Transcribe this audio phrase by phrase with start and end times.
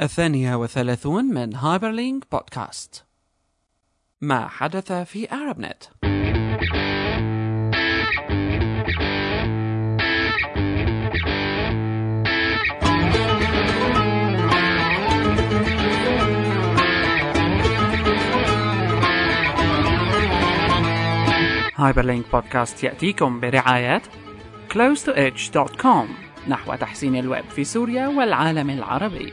[0.00, 3.04] الثانية وثلاثون من Hyperlink بودكاست
[4.20, 5.84] ما حدث في أرب نت
[21.76, 24.02] Hyperlink بودكاست يأتيكم برعاية
[24.72, 26.06] close2edge.com
[26.48, 29.32] نحو تحسين الويب في سوريا والعالم العربي.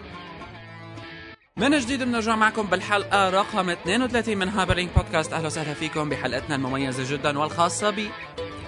[1.57, 5.33] من جديد بنرجع معكم بالحلقة رقم 32 من Hyperlink بودكاست.
[5.33, 8.07] أهلا وسهلا فيكم بحلقتنا المميزة جدا والخاصة ب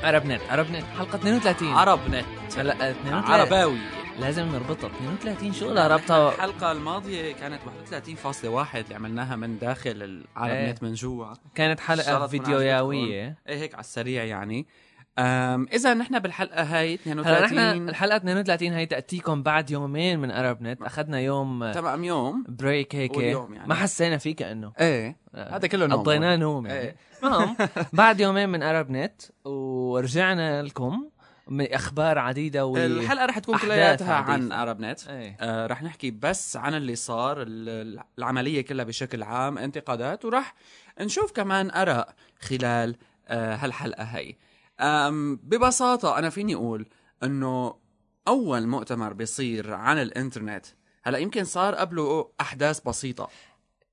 [0.03, 2.25] عرب نت عرب نت حلقة 32 عرب نت
[2.58, 3.77] هلا 32 عرباوي.
[4.20, 4.88] لازم نربطها.
[4.88, 7.59] 32 شو لها ربطها الحلقة الماضية كانت
[7.91, 10.72] 31.1 اللي عملناها من داخل العرب إيه.
[10.72, 13.38] نت من جوا كانت حلقة فيديوياوية.
[13.47, 14.66] إيه هيك على السريع يعني.
[15.19, 20.61] إذا نحن بالحلقة هاي هلا 32 نحن الحلقة 32 هي تأتيكم بعد يومين من عرب
[20.61, 22.43] نت أخذنا يوم تمام يوم.
[22.49, 23.17] بريك هيك.
[23.17, 23.67] يعني.
[23.67, 25.99] ما حسينا فيه كأنه إيه هذا كله نوم.
[25.99, 26.80] قضيناه نوم يعني.
[26.80, 26.95] إيه.
[27.23, 27.55] المهم
[27.94, 31.09] بعد يومين من عرب نت ورجعنا لكم
[31.47, 34.52] من أخبار عديدة و الحلقة رح تكون كلياتها عن.
[34.52, 35.38] عرب نت إيه.
[35.41, 40.53] آه رح نحكي بس عن اللي صار ال- العملية كلها بشكل عام انتقادات ورح
[41.02, 42.95] نشوف كمان آراء خلال
[43.27, 44.35] آه هالحلقة هي آم
[45.44, 46.88] ببساطة أنا فيني أقول
[47.23, 47.76] أنه
[48.28, 50.66] أول مؤتمر بيصير عن الإنترنت
[51.04, 53.30] هلأ يمكن صار قبله أحداث بسيطة.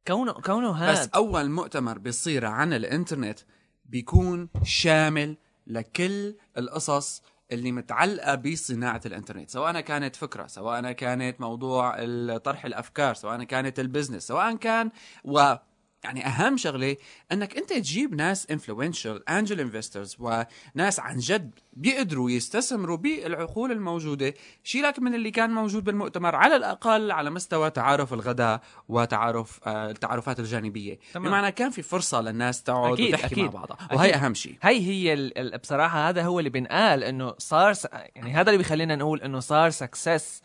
[0.06, 3.38] كونه كونه بس هذا أول مؤتمر بيصير عن الإنترنت
[3.84, 7.22] بيكون شامل لكل القصص
[7.52, 11.90] اللي متعلقة بصناعة الإنترنت سواء كانت فكرة سواء كانت موضوع
[12.36, 14.90] طرح الأفكار سواء كانت ال business سواء كان
[15.24, 15.54] و
[16.04, 16.96] يعني أهم شغلة
[17.32, 24.98] أنك أنت تجيب ناس influential angel investors وناس عن جد بيقدروا يستثمروا بالعقول الموجودة شيلك
[24.98, 30.98] من اللي كان موجود بالمؤتمر على الأقل على مستوى تعارف الغداء وتعارف آه، التعارفات الجانبية
[31.14, 31.28] تمام.
[31.28, 33.44] بمعنى كان في فرصة للناس تقعد أكيد، وتحكي أكيد.
[33.44, 34.22] مع بعضها وهي أكيد.
[34.22, 37.86] أهم شيء هي هي ال- ال- بصراحة هذا هو اللي بنقال إنه صار س...
[38.16, 40.42] يعني هذا اللي بيخلينا نقول إنه صار success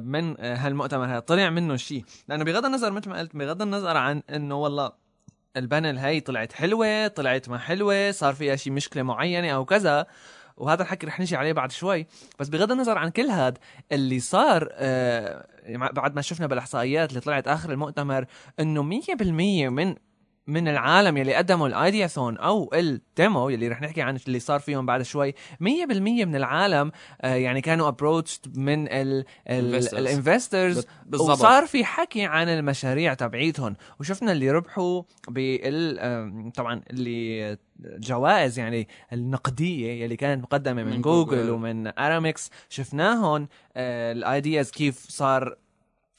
[0.00, 1.18] من آه، هالمؤتمر هذا.
[1.18, 4.92] طلع منه شيء لأنه بغض النظر مثل ما قلت بغض النظر عن إنه والله
[5.56, 10.06] ال panel هي طلعت حلوة طلعت ما حلوة صار فيها شيء مشكلة معينة أو كذا
[10.56, 12.06] وهذا الحكي رح نجي عليه بعد شوي.
[12.40, 13.54] بس بغض النظر عن كل هذا
[13.92, 18.26] اللي صار آه، بعد ما شفنا بالإحصائيات اللي طلعت آخر المؤتمر
[18.60, 19.94] إنه 100% من
[20.46, 24.60] من العالم يلي قدموا ال Ideathon أو ال demo يلي رح نحكي عن اللي صار
[24.60, 25.32] فيهم بعد شوي.
[25.32, 25.64] 100%
[26.24, 28.88] من العالم آه، يعني كانوا approached من.
[29.48, 33.76] ال investors وصار في حكي عن المشاريع تبعيتهم.
[34.00, 41.00] وشفنا اللي ربحوا بال آم، طبعا اللي جوائز يعني النقدية يلي كانت مقدمة من, من
[41.00, 41.50] جوجل, جوجل.
[41.50, 45.56] ومن ارامكس شفناهم ال ideas كيف صار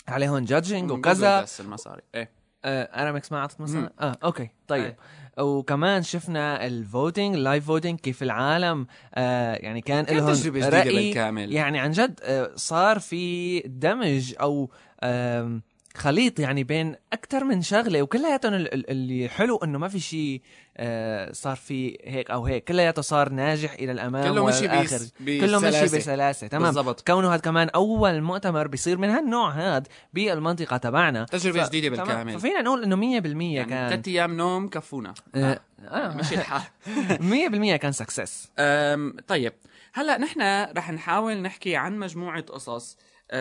[0.07, 1.41] عليهم judging من وكذا.
[1.41, 2.01] بس المصاري.
[2.15, 2.21] إيه.
[2.21, 2.34] آه
[2.67, 3.91] ارامكس ما أعطت مثلا.
[3.99, 4.95] آه أوكي طيب.
[5.39, 10.27] وكمان شفنا ال voting ال live voting كيف العالم آه يعني كان لهم
[10.73, 10.95] رأي.
[10.95, 11.51] بالكامل.
[11.53, 14.69] يعني عن جد آه، صار في دمج أو
[15.03, 15.61] آم،
[15.97, 20.41] خليط يعني بين أكثر من شغلة وكلياتهم ال- ال- اللي حلو إنه ما في شيء
[20.77, 22.63] آه، صار في هيك أو هيك.
[22.63, 24.67] كلياته صار ناجح إلى الأمام كله مشي.
[24.67, 25.97] بس- كله مشي بسلاسة.
[25.97, 26.47] بسلاسة.
[26.47, 26.63] تمام.
[26.63, 27.07] بالضبط.
[27.07, 29.83] كونه هذا كمان أول مؤتمر بيصير من هالنوع هذا
[30.13, 31.23] بالمنطقة تبعنا.
[31.25, 31.89] تجربة ف- تمام.
[31.91, 32.39] بالكامل.
[32.39, 35.13] ففينا نقول إنه 100% يعني كان ثلاث أيام نوم كفونا.
[35.35, 35.87] آه، آه.
[35.87, 36.17] آه.
[36.17, 36.61] مشي الحال.
[37.73, 38.47] 100% كان سكسس
[39.27, 39.53] طيب.
[39.93, 40.41] هلأ نحن
[40.77, 42.97] رح نحاول نحكي عن مجموعة قصص.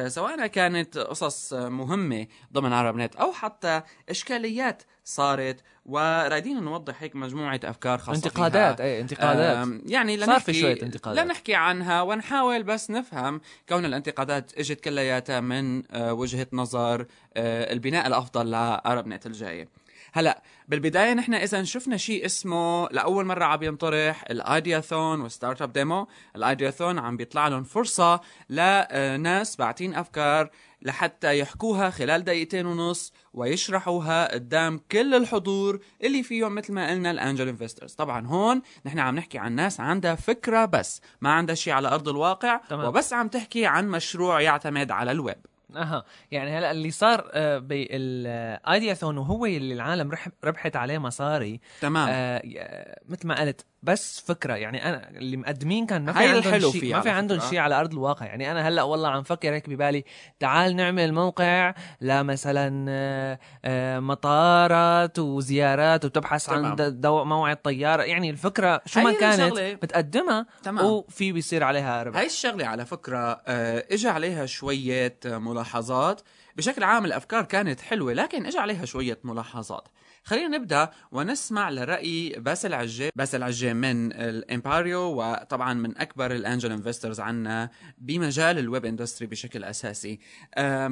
[0.06, 7.61] سواء كانت قصص مهمة ضمن عرب نت أو حتى إشكاليات صارت ورايدين نوضح هيك مجموعة
[7.65, 8.87] أفكار خاصة انتقادات فيها.
[8.87, 11.25] أي انتقادات يعني صار لنحكي في شوية انتقادات.
[11.25, 17.06] لنحكي عنها ونحاول بس نفهم كون الانتقادات إجت كلياتها من أه، وجهة نظر
[17.37, 19.69] أه، البناء الأفضل لعرب نت الجاية
[20.12, 25.62] هلا بالبداية نحن إذا شفنا شيء اسمه لأول مرة عم ينطرح ال Ideathon وال startup
[25.62, 26.09] demo.
[26.37, 30.50] ال Ideathon عم بيطلع لهم فرصة لناس باعتين أفكار
[30.83, 37.17] لحتى يحكوها خلال دقيقتين ونص ويشرحوها قدام كل الحضور اللي فيهم مثل ما قلنا ال
[37.17, 41.72] angel investors طبعا هون نحن عم نحكي عن ناس عندها فكرة بس ما عندها شيء
[41.72, 42.89] على أرض الواقع تمام.
[42.89, 45.47] وبس عم تحكي عن مشروع يعتمد على الويب.
[45.76, 46.04] أها.
[46.30, 50.10] يعني هلا اللي صار آه، بالآيدياثون وهو اللي العالم
[50.44, 52.09] ربحت عليه مصاري تمام.
[52.10, 56.72] آه ي- مثل ما قلت بس فكرة يعني أنا اللي مقدمين كان ما في عندهم
[56.72, 57.41] شيء ما في عندهم.
[57.41, 60.04] شيء على أرض الواقع يعني أنا هلأ والله عم فكر هيك ببالي
[60.41, 66.65] تعال نعمل موقع لمثلا آه، آه، مطارات وزيارات وتبحث تمام.
[66.65, 69.78] عن دو موعد طيارة يعني الفكرة شو ما كانت.
[69.83, 75.39] متقدمة تمام وفي بيصير عليها ربح هاي الشغلة على فكرة آه، اجى عليها شوية آه،
[75.39, 76.21] ملاحظات
[76.57, 79.89] بشكل عام الأفكار كانت حلوة لكن اجى عليها شوية ملاحظات
[80.24, 86.72] خلينا نبدأ ونسمع لرأي باسل عجي باسل عجي من الإمباريو وطبعا من أكبر ال angel
[86.72, 90.18] investors عنا بمجال ال web industry بشكل أساسي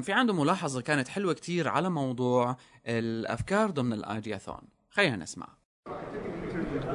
[0.02, 2.56] في عنده ملاحظة كانت حلوة كتير على موضوع
[2.86, 5.48] الأفكار ضمن ال ideathon خلينا نسمع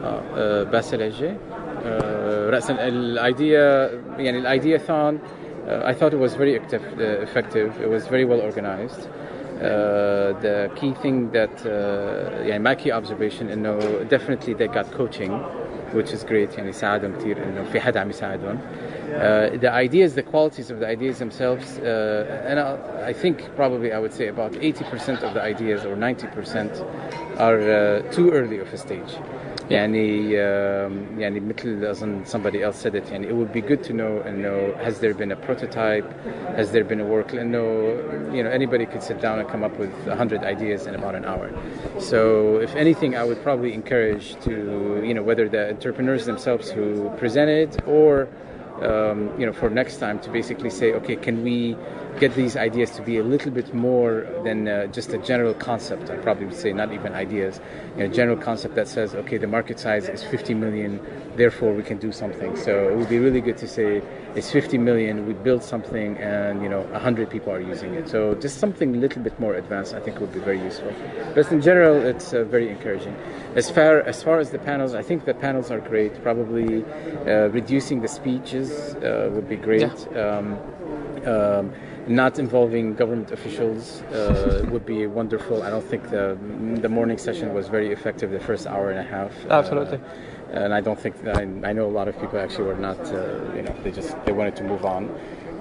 [0.04, 1.38] آه باسل عجي
[1.86, 5.20] آه راسا الايديا يعني الايديا ثون
[5.68, 7.72] I thought it was very effective.
[7.86, 9.10] It was very well organized.
[9.63, 13.79] Uh, the key thing that uh, يعني my key observation انه
[14.09, 15.31] definitely they got coaching
[15.95, 20.23] which is great يعني ساعدهم كثير انه في حدا عم يساعدهم uh, the ideas the
[20.23, 24.53] qualities of the ideas themselves uh, and I, I think probably I would say about
[24.53, 29.13] 80% of the ideas or 90% are uh, too early of a stage
[29.71, 30.33] يعني
[31.19, 34.75] يعني مثل اظن somebody else said it يعني it would be good to know انه
[34.85, 36.05] has there been a prototype
[36.57, 37.95] has there been a work لانه
[38.33, 41.25] you know anybody could sit down and come up with 100 ideas in about an
[41.25, 41.51] hour
[41.99, 44.53] so if anything I would probably encourage to
[45.09, 48.29] you know whether the entrepreneurs themselves who presented or
[48.83, 51.77] um, you know, for next time to basically say, okay, can we
[52.20, 56.10] get these ideas to be a little bit more than uh, just a general concept?
[56.10, 57.60] I probably would say not even ideas,
[57.96, 61.00] you know, general concept that says, okay, the market size is 50 million,
[61.36, 62.56] therefore we can do something.
[62.58, 64.02] So it would be really good to say
[64.36, 68.10] it's 50 million, we build something, and you know, 100 people are using it.
[68.10, 70.94] So just something a little bit more advanced, I think, would be very useful.
[71.36, 73.16] But in general, it's uh, very encouraging.
[73.56, 76.22] As far as far as the panels, I think the panels are great.
[76.22, 76.84] Probably
[77.26, 80.08] uh, reducing the speeches uh, would be great.
[80.12, 80.38] Yeah.
[80.38, 80.60] Um,
[81.27, 81.73] um,
[82.07, 85.63] not involving government officials uh, would be wonderful.
[85.63, 86.37] I don't think the
[86.81, 88.31] the morning session was very effective.
[88.31, 89.33] The first hour and a half.
[89.51, 89.99] Absolutely.
[89.99, 93.01] Uh, and I don't think I, I, know a lot of people actually were not.
[93.13, 93.17] Uh,
[93.57, 95.09] you know, they just they wanted to move on.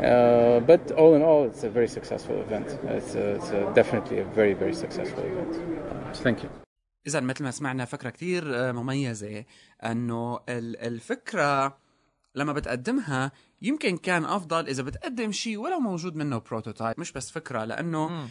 [0.04, 2.68] Uh, but all in all, it's a very successful event.
[2.86, 5.54] It's, a, it's a definitely a very very successful event.
[6.16, 6.50] So thank you.
[7.08, 9.44] إذا مثل ما سمعنا فكرة كتير مميزة
[9.84, 11.78] أنه الفكرة
[12.36, 13.32] لما بتقدمها
[13.63, 18.29] يمكن كان أفضل إذا بتقدم شيء ولو موجود منه بروتوتايب مش بس فكرة لأنه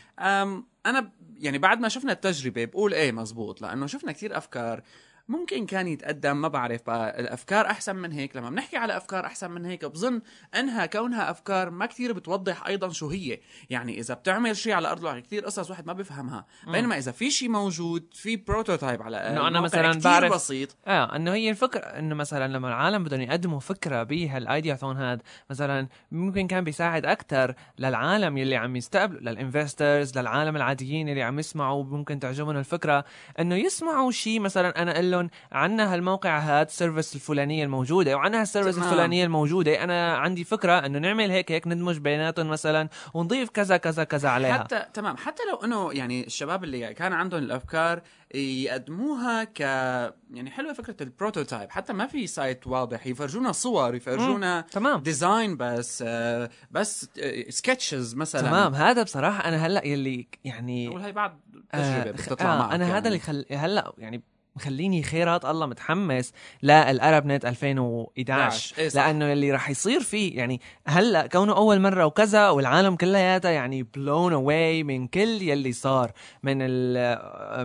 [0.86, 4.82] أنا يعني بعد ما شفنا التجربة بقول إيه مزبوط لأنه شفنا كثير أفكار.
[5.28, 8.36] ممكن كان يتقدم ما بعرف الأفكار أحسن من هيك.
[8.36, 10.22] لما بنحكي على أفكار أحسن من هيك بظن
[10.60, 13.40] إنها كونها أفكار ما كثير بتوضح أيضا شو هي.
[13.70, 16.46] يعني إذا بتعمل شيء على ارض الواقع كثير قصص واحد ما بيفهمها.
[16.68, 20.78] بينما إذا في شيء موجود في prototype على إنه أنا مثلا بعرف بسيط.
[20.88, 25.88] آه إنه هي الفكرة إنه مثلا لما العالم بدهم يقدموا فكرة بهال ideathon هاد مثلا
[26.12, 31.84] ممكن كان بيساعد أكثر للعالم يلي عم يستقبلوا لل investors للعالم العاديين اللي عم يسمعوا
[31.84, 33.06] ممكن تعجبهم الفكرة.
[33.40, 38.42] إنه يسمعوا شيء مثلا أنا أقول لهم عندنا هالموقع هاد ال service الفلانية الموجودة وعندنا
[38.42, 39.84] هال service الفلانية الموجودة.
[39.84, 44.54] أنا عندي فكرة إنه نعمل هيك هيك ندمج بيناتهم مثلا ونضيف كذا كذا كذا عليها.
[44.54, 45.18] حتى تمام.
[45.18, 48.02] حتى لو إنه يعني الشباب اللي كان عندهم الأفكار
[48.36, 54.62] يقدموها ك يعني حلوة فكرة ال prototype حتى ما في site واضح يفرجونا صور يفرجونا
[54.72, 55.02] تمام.
[55.02, 56.04] design بس
[56.72, 57.10] بس
[57.50, 58.42] sketches مثلا.
[58.42, 58.76] تمام.
[58.76, 61.40] هذا بصراحة أنا هلأ يلي يعني هي بعد
[61.74, 62.98] تجربة آه بتطلع آه أنا يعني.
[62.98, 63.46] هذا اللي خل...
[63.52, 64.24] هلأ يعني
[64.56, 66.32] مخليني خيرات الله متحمس
[66.64, 72.50] للارب نت 2011 إيه لأنه اللي راح يصير فيه يعني هلأ كونه أول مرة وكذا
[72.50, 76.12] والعالم كلياتها يعني blown away من كل يلي صار
[76.44, 76.96] من ال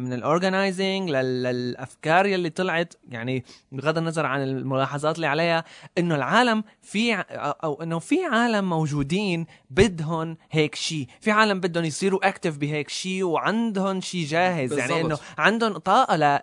[0.03, 2.95] من ال organizing للأفكار يلي طلعت.
[3.09, 5.65] يعني بغض النظر عن الملاحظات اللي عليها
[5.99, 7.15] إنه العالم في
[7.65, 13.25] أو إنه في عالم موجودين بدهم هيك شيء في عالم بدهم يصيروا active بهيك شيء
[13.25, 14.71] وعندهم شيء جاهز.
[14.71, 14.91] بالزبط.
[14.91, 16.39] يعني إنه عندهم طاقة ل...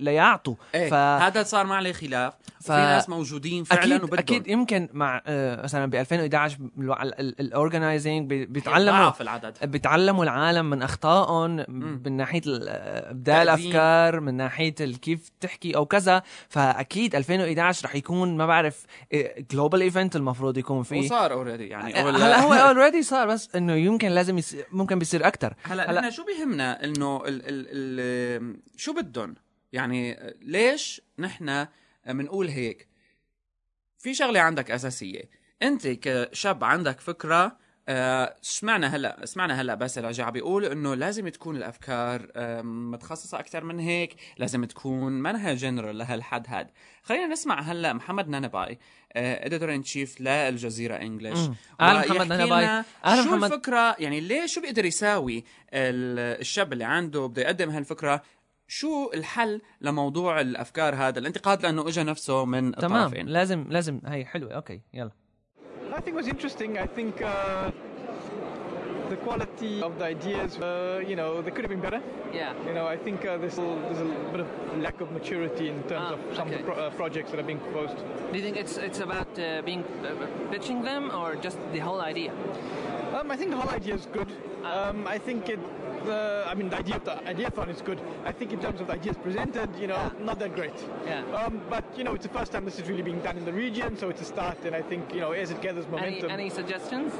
[0.00, 0.54] ليعطوا.
[0.74, 2.34] إيه فهذا صار ما عليه خلاف.
[2.60, 2.72] ف...
[2.72, 4.18] في ناس موجودين فعلا أكيد وبدهم.
[4.18, 6.58] أكيد يمكن مع آه مثلا ب 2011
[7.40, 9.56] ال organizing بيتعلموا العدد.
[9.62, 11.64] بيتعلموا العالم من أخطائهم
[12.04, 16.22] من ناحية إبداع الأفكار من ناحية كيف تحكي أو كذا.
[16.48, 18.86] فأكيد 2011 رح يكون ما بعرف
[19.50, 21.04] global event المفروض يكون فيه.
[21.04, 25.54] وصار already يعني هلا هو already صار بس إنه يمكن لازم يصير ممكن بيصير أكثر
[25.62, 29.34] هلأ هلأ شو بيهمنا؟ إنه ال ال ال شو بدهم؟
[29.72, 31.66] يعني ليش نحن
[32.06, 32.88] بنقول هيك؟
[33.98, 35.22] في شغلة عندك أساسية.
[35.62, 37.58] أنت كشاب عندك فكرة
[37.90, 42.26] آه، سمعنا هلا سمعنا هلا باسل العجة بيقول إنه لازم تكون الأفكار
[42.62, 46.70] متخصصة أكثر من هيك لازم تكون منها جنرال لهالحد هاد.
[47.02, 48.78] خلينا نسمع هلا محمد نانباي
[49.16, 52.64] editor in chief للجزيرة English أهلا محمد نانباي
[53.04, 53.52] أهلا شو محمد.
[53.52, 58.22] الفكرة يعني ليه شو بيقدر يساوي الشاب اللي عنده بده يقدم هالفكرة؟
[58.70, 63.02] شو الحل لموضوع الأفكار هذا الانتقاد لأنه اجى نفسه من تمام.
[63.02, 64.52] الطرفين؟ لازم لازم هي حلوة.
[64.52, 65.10] أوكي يلا.
[65.98, 67.72] I think was interesting I think uh,
[69.10, 72.00] the quality of the ideas, uh, you know, they could have been better.
[72.32, 72.52] Yeah.
[72.66, 75.82] You know, I think uh, there's, a, there's a bit of lack of maturity in
[75.84, 76.60] terms Ah, of some okay.
[76.60, 77.96] of the pro- uh, projects that are being proposed.
[78.30, 82.00] Do you think it's it's about uh, being uh, pitching them or just the whole
[82.00, 82.30] idea?
[83.16, 84.28] Um, I think the whole idea is good.
[84.62, 84.90] Ah.
[84.90, 85.58] Um, I think it.
[86.07, 87.99] Uh, I mean, the idea of the ideathon is good.
[88.25, 90.25] I think in terms of the ideas presented, you know, Yeah.
[90.29, 90.77] not that great.
[91.05, 91.21] Yeah.
[91.39, 93.53] Um, but you know, it's the first time this is really being done in the
[93.65, 94.57] region, so it's a start.
[94.65, 97.11] And I think you know, as it gathers Any momentum, any suggestions?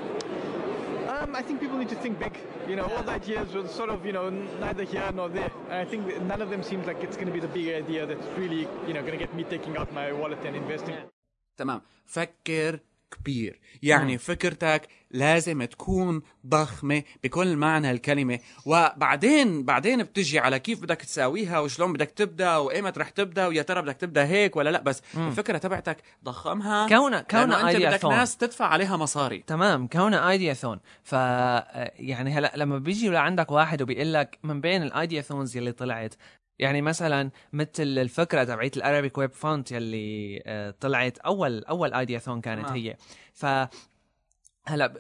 [1.14, 2.36] um, I think people need to think big.
[2.68, 4.26] You know, all the ideas were sort of you know
[4.66, 5.52] neither here nor there.
[5.70, 7.68] And I think that none of them seems like it's going to be the big
[7.84, 10.98] idea that's really you know going to get me taking out my wallet and investing.
[11.58, 12.80] تمام فكر
[13.11, 13.61] كبير.
[13.83, 18.39] يعني فكرتك لازم تكون ضخمة بكل معنى الكلمة.
[18.67, 23.83] وبعدين بعدين بتجي على كيف بدك تساويها وشلون بدك تبدأ وإيمت رح تبدأ ويا ترى
[23.83, 24.81] بدك تبدأ هيك ولا لأ.
[24.83, 28.07] بس الفكرة تبعتك ضخمها كونها- كونها أنت بدك ideathon.
[28.09, 29.39] ناس تدفع عليها مصاري.
[29.47, 35.57] تمام كونه ايدياثون ف يعني هلأ لما بيجي لعندك واحد وبيقول لك من بين الايدياثونز
[35.57, 36.15] يلي طلعت
[36.59, 42.67] يعني مثلا مثل الفكرة تبعت الارابيك ويب فونت يلي آه، طلعت أول أول ايدياثون كانت
[42.67, 42.77] تمام.
[42.77, 42.97] هي
[43.35, 43.47] ف
[44.67, 44.95] هلا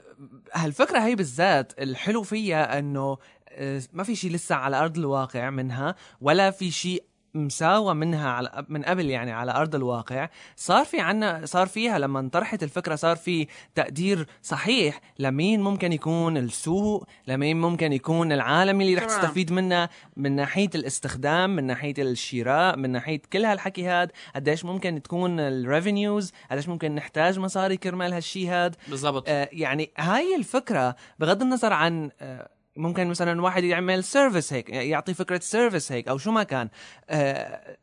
[0.54, 5.94] هالفكرة هي بالذات الحلو فيها إنه آه، ما في شيء لسه على أرض الواقع منها
[6.20, 7.04] ولا في شيء
[7.34, 12.20] مساوى منها على من قبل يعني على أرض الواقع صار في عنا صار فيها لما
[12.20, 18.94] انطرحت الفكرة صار في تقدير صحيح لمين ممكن يكون السوق لمين ممكن يكون العالم اللي
[18.94, 19.04] رح.
[19.04, 25.02] تستفيد منها من ناحية الاستخدام من ناحية الشراء من ناحية كل هالحكي هاد قديش ممكن
[25.02, 31.42] تكون الريفينيوز قديش ممكن نحتاج مصاري كرمال هالشي هاد بالضبط آه، يعني هاي الفكرة بغض
[31.42, 36.30] النظر عن آه، ممكن مثلا واحد يعمل service هيك يعطي فكرة service هيك أو شو
[36.30, 36.68] ما كان.
[37.10, 37.76] آه،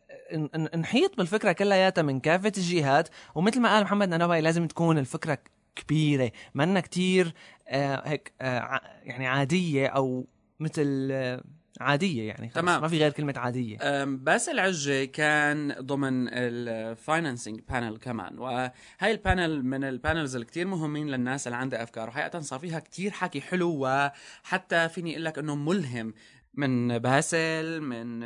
[0.76, 5.38] نحيط بالفكرة كلياتها من كافة الجهات ومثل ما قال محمد ننوبي لازم تكون الفكرة
[5.76, 7.34] كبيرة منا كتير
[7.68, 10.28] آه، هيك آه، يعني عادية أو
[10.60, 11.44] مثل آه،
[11.82, 12.82] عادية يعني خلص، تمام.
[12.82, 14.04] ما في غير كلمة عادية.
[14.04, 18.72] باسل العجة كان ضمن ال financing panel كمان وهاي
[19.12, 23.12] ال panel من ال panels الكتير مهمين للناس اللي عندها أفكار وحقيقة صار فيها كتير
[23.12, 26.14] حكي حلو وحتى فيني أقول لك إنه ملهم.
[26.58, 28.20] من باسل من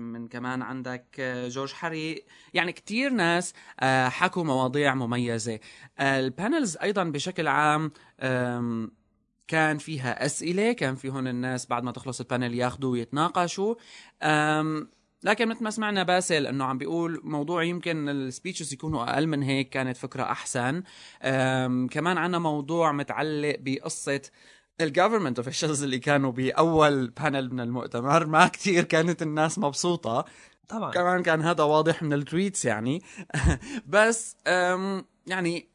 [0.00, 5.58] من كمان عندك جورج حريق يعني كتير ناس آه، حكوا مواضيع مميزة.
[6.00, 7.92] ال panels أيضا بشكل عام
[9.48, 13.74] كان فيها أسئلة كان فيهن الناس بعد ما تخلص ال panel ياخدوا ويتناقشوا.
[14.22, 14.88] أم،
[15.22, 19.42] لكن مثل ما سمعنا باسل إنه عم بيقول موضوع يمكن ال speeches يكونوا أقل من
[19.42, 20.82] هيك كانت فكرة أحسن.
[21.90, 24.20] كمان عنا موضوع متعلق بقصة
[24.80, 28.26] ال government officials اللي كانوا بأول panel من المؤتمر.
[28.26, 30.24] ما كتير كانت الناس مبسوطة.
[30.68, 30.90] طبعا.
[30.90, 33.02] كمان كان هذا واضح من ال tweets يعني.
[33.86, 34.36] بس
[35.26, 35.68] يعني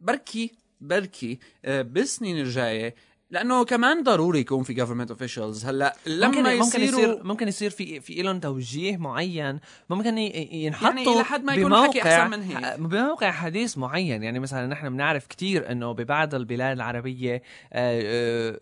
[0.00, 2.94] بركي بركي أه، بالسنين الجاية
[3.32, 5.66] لأنه كمان ضروري يكون في government officials.
[5.66, 9.60] هلأ لما ممكن ممكن يصير ممكن يصير في في لهم توجيه معين.
[9.90, 12.80] ممكن ينحطوا يعني لحد ما يكون حكي أحسن من هيك.
[12.80, 14.22] بموقع حديث معين.
[14.22, 18.60] يعني مثلا نحن بنعرف كتير إنه ببعض البلاد العربية آه، آه،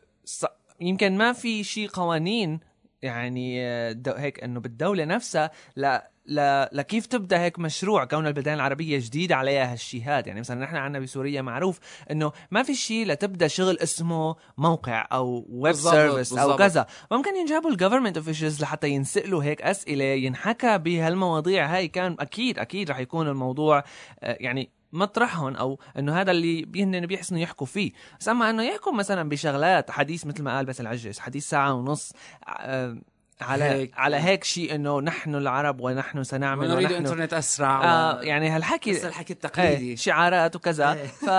[0.81, 2.61] يمكن ما في شيء قوانين
[3.03, 5.51] يعني آه، هيك إنه بالدولة نفسها.
[5.77, 10.61] لأ لا لكيف تبدأ هيك مشروع كون البلدان العربية جديد عليها هالشي هاد يعني مثلا
[10.61, 11.79] نحن عندنا بسوريا معروف
[12.11, 16.57] إنه ما في شيء لتبدأ شغل اسمه موقع أو web service أو.
[16.57, 16.87] كذا.
[17.13, 21.89] ممكن ينجابوا ال government officials لحتى ينسألوا هيك أسئلة ينحكى بهالمواضيع هاي.
[21.89, 23.85] كان أكيد أكيد رح يكون الموضوع
[24.21, 27.93] آه، يعني مطرحهم أو إنه هذا اللي بيهن بيحسنوا يحكوا فيه.
[28.21, 32.13] بس أما إنه يحكوا مثلا بشغلات حديث مثل ما قال بس العجز حديث ساعة ونص
[32.49, 32.97] آه،
[33.43, 33.93] على هيك.
[33.97, 38.23] على هيك شيء إنه نحن العرب ونحن سنعمل ونريد ونحن إنترنت أسرع آه.
[38.23, 41.07] يعني هالحكي بس الحكي إيه التقليدي شعارات وكذا إيه.
[41.07, 41.31] ف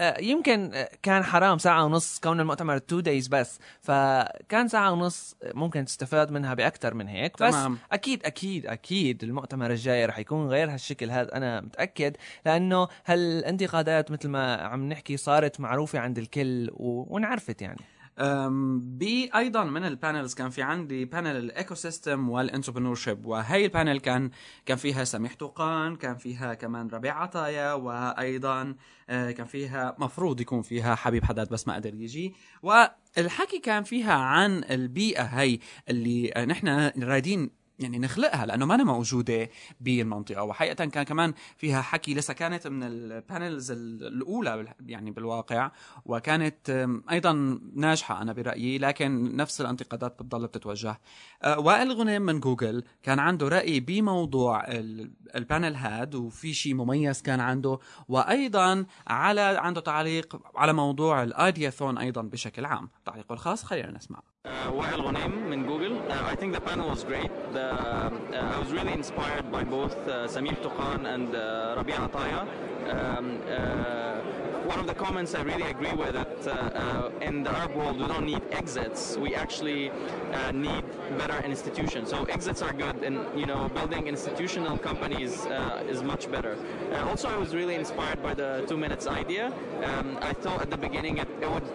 [0.00, 5.36] آه، يمكن آه، كان حرام ساعة ونص كون المؤتمر تو دايز بس فكان ساعة ونص
[5.54, 7.78] ممكن تستفاد منها بأكثر من هيك بس تمام.
[7.92, 14.28] أكيد أكيد أكيد المؤتمر الجاي رح يكون غير هالشكل هذا أنا متأكد لأنه هالانتقادات مثل
[14.28, 17.14] ما عم نحكي صارت معروفة عند الكل و...
[17.14, 17.80] وانعرفت يعني
[18.18, 23.64] أم، بي أيضا من ال panels كان في عندي panel ال ecosystem وال entrepreneurship وهي
[23.64, 24.30] ال panel كان
[24.66, 28.74] كان فيها سميح توقان كان فيها كمان ربيع عطايا وأيضا
[29.10, 32.34] آه، كان فيها مفروض يكون فيها حبيب حداد بس ما قدر يجي.
[32.62, 35.58] والحكي كان فيها عن البيئة هي
[35.88, 40.42] اللي نحن رايدين يعني نخلقها لأنه ما أنا موجودة بالمنطقة.
[40.42, 45.70] وحقيقة كان كمان فيها حكي لسه كانت من ال panels الأولى يعني بالواقع
[46.04, 51.00] وكانت أيضا ناجحة أنا برأيي لكن نفس الانتقادات بتضل بتتوجه.
[51.42, 56.74] أه، وائل غنيم من جوجل كان عنده رأي بموضوع ال- ال panel هاد وفي شيء
[56.74, 57.78] مميز كان عنده.
[58.08, 62.88] وأيضا على عنده تعليق على موضوع ال Ideathon أيضا بشكل عام.
[63.04, 64.20] تعليقه الخاص خلينا نسمع.
[64.46, 65.98] Uh, Wael Ghonim from Google.
[66.08, 67.30] Uh, I think the panel was great.
[67.52, 72.46] The, uh, I was really inspired by both uh, Samih Toukan and uh, Rabea Ataya.
[72.88, 74.20] Um, uh,
[74.66, 77.98] one of the comments I really agree with that uh, uh, in the Arab world
[77.98, 79.16] we don't need exits.
[79.16, 79.90] We actually
[80.52, 80.84] need
[81.18, 82.10] better institutions.
[82.10, 85.46] So exits are good, and you know building institutional companies
[85.88, 86.56] is much better.
[87.10, 89.52] Also, I was really inspired by the two minutes idea.
[89.82, 91.66] Um, I thought at the beginning it, it would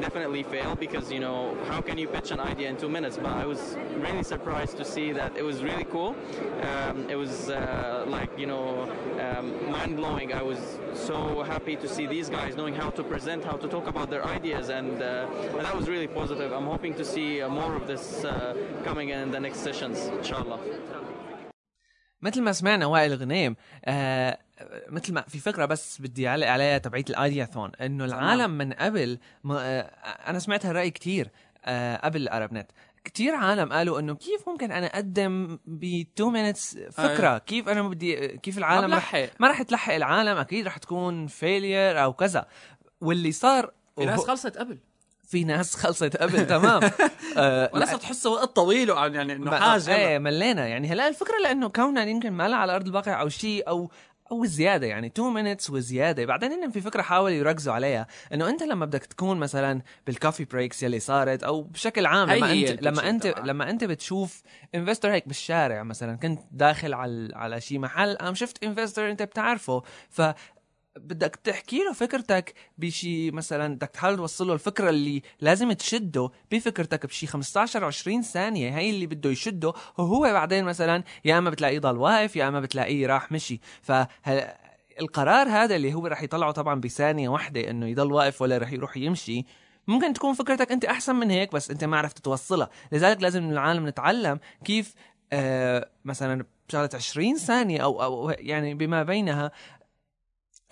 [0.00, 3.32] definitely fail because you know how can you pitch an idea in two minutes but
[3.32, 6.14] i was really surprised to see that it was really cool
[6.62, 8.88] um, it was uh, like you know
[9.24, 10.58] um, mind-blowing i was
[10.94, 14.24] so happy to see these guys knowing how to present how to talk about their
[14.24, 17.86] ideas and, uh, and that was really positive i'm hoping to see uh, more of
[17.86, 18.54] this uh,
[18.84, 20.60] coming in the next sessions inshallah
[22.22, 24.38] مثل ما سمعنا وائل غنيم آه
[24.89, 29.55] مثل ما في فكرة بس بدي أعلق عليها تبعية الايدياثون إنه العالم من قبل ما
[29.61, 29.81] آه
[30.29, 31.29] أنا سمعت هالراي كثير
[31.65, 32.71] آه قبل الأرب نت.
[33.03, 37.37] كثير عالم قالوا إنه كيف ممكن أنا أقدم ب 2 minutes فكرة؟ آه.
[37.37, 39.29] كيف أنا بدي كيف العالم رح بلحق.
[39.39, 42.47] ما رح تلحق العالم أكيد رح تكون failure أو كذا.
[43.01, 44.77] واللي صار في ناس خلصت قبل.
[45.27, 46.81] في ناس خلصت قبل تمام.
[47.37, 49.95] آه صرت تحسه وقت طويل يعني إنه ما- حاجة.
[49.95, 50.67] إيه ملينا.
[50.67, 53.91] يعني هلا الفكرة لأنه كوننا يمكن ما لها على أرض الواقع أو شيء أو
[54.31, 58.63] أو زياده يعني 2 minutes وزيادة بعدين هن في فكرة حاولوا يركزوا عليها إنه أنت
[58.63, 63.09] لما بدك تكون مثلا بال coffee breaks يلي صارت أو بشكل عام لما انت لما
[63.09, 63.45] انت تبعها.
[63.45, 64.41] لما أنت بتشوف
[64.75, 69.83] investor هيك بالشارع مثلا كنت داخل على على شيء محل قام شفت investor أنت بتعرفه
[70.09, 70.21] ف
[70.97, 77.05] بدك تحكي له فكرتك بشي مثلا بدك تحاول توصل له الفكرة اللي لازم تشده بفكرتك
[77.05, 81.97] بشي 15 20 ثانية هي اللي بده يشده وهو بعدين مثلا يا إما بتلاقيه ضل
[81.97, 83.59] واقف يا إما بتلاقيه راح مشي.
[83.81, 83.91] ف
[85.01, 88.97] القرار هذا اللي هو رح يطلعه طبعا بثانية واحدة إنه يضل واقف ولا رح يروح
[88.97, 89.45] يمشي
[89.87, 92.69] ممكن تكون فكرتك أنت أحسن من هيك بس أنت ما عرفت توصلها.
[92.91, 94.95] لذلك لازم العالم نتعلم كيف
[95.33, 99.51] آه مثلا بشغله 20 ثانية أو أو يعني بما بينها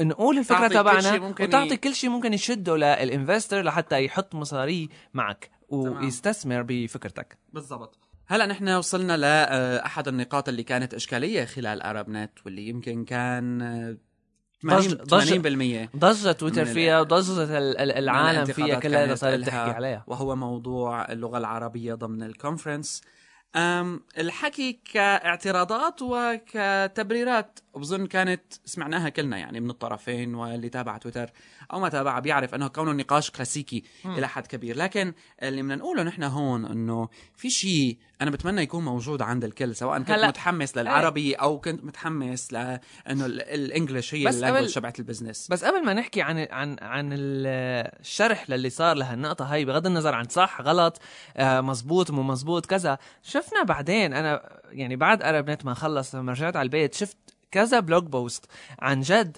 [0.01, 1.13] نقول الفكرة تبعنا
[1.47, 5.49] وتعطي كل شيء ممكن يشده للإنفستر لحتى يحط مصاريه معك.
[5.69, 7.37] ويستثمر بفكرتك.
[7.53, 7.99] بالضبط.
[8.27, 13.97] هلا نحن وصلنا لاحد النقاط اللي كانت إشكالية خلال ارب نت واللي يمكن كان آه،
[14.61, 19.57] 80 ضج- ضج- 80% ضجة تويتر فيها وضجة ال- ال- العالم فيها كلها صارت تحكي
[19.71, 20.03] عليها.
[20.07, 23.01] وهو موضوع اللغة العربية ضمن الكونفرنس
[24.17, 27.59] الحكي كاعتراضات وكتبريرات.
[27.75, 31.31] بظن كانت سمعناها كلنا يعني من الطرفين واللي تابع تويتر
[31.73, 34.77] أو ما تابع بيعرف أنه كونه نقاش كلاسيكي إلى حد كبير.
[34.77, 39.75] لكن اللي بدنا نقوله نحن هون إنه في شيء أنا بتمنى يكون موجود عند الكل
[39.75, 44.73] سواء كنت هلأ- متحمس للعربي أو كنت متحمس لأنه ال- ال English هي ال language
[44.73, 45.47] تبعت ال business.
[45.51, 50.13] بس قبل ما نحكي عن عن عن ال- الشرح للي صار لهالنقطة هاي بغض النظر
[50.15, 51.01] عن صح غلط
[51.37, 56.31] آه، مزبوط مو مزبوط كذا شفنا بعدين أنا يعني بعد عرب نت ما خلص لما
[56.31, 57.17] رجعت على البيت شفت
[57.51, 58.45] كذا blog post
[58.79, 59.37] عن جد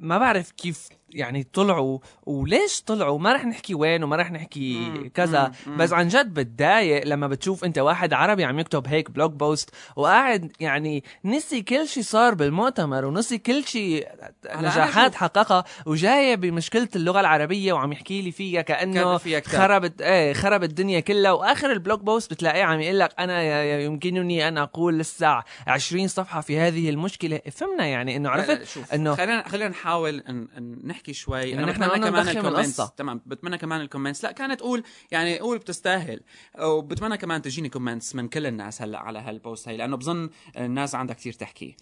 [0.00, 5.52] ما بعرف كيف يعني طلعوا وليش طلعوا؟ ما رح نحكي وين وما رح نحكي كذا.
[5.66, 10.52] بس عن جد بتضايق لما بتشوف انت واحد عربي عم يكتب هيك blog post وقاعد
[10.60, 14.08] يعني نسي كل شيء صار بالمؤتمر ونسي كل شيء
[14.56, 19.40] نجاحات حققها وجاية بمشكلة اللغة العربية وعم يحكي لي فيها كأنه كان فيها.
[19.40, 21.32] خربت إيه خرب الدنيا كلها.
[21.32, 26.40] وآخر ال blog post بتلاقيه عم يقول لك أنا يمكنني أن أقول لسه 20 صفحة
[26.40, 27.40] في هذه المشكلة.
[27.50, 31.52] فهمنا يعني إنه عرفت إنه خلينا خلينا نحاول ان, إن نحكي شوي.
[31.52, 32.90] إنه أنا نحن بتمنى كمان ال comments.
[32.96, 36.20] تمام بتمنى كمان ال comments لا كانت قول يعني قول بتستاهل.
[36.58, 40.94] وبتمنى كمان تجيني comments من كل الناس هلا على هال post هي لأنه بظن الناس
[40.94, 41.76] عندها كثير تحكي.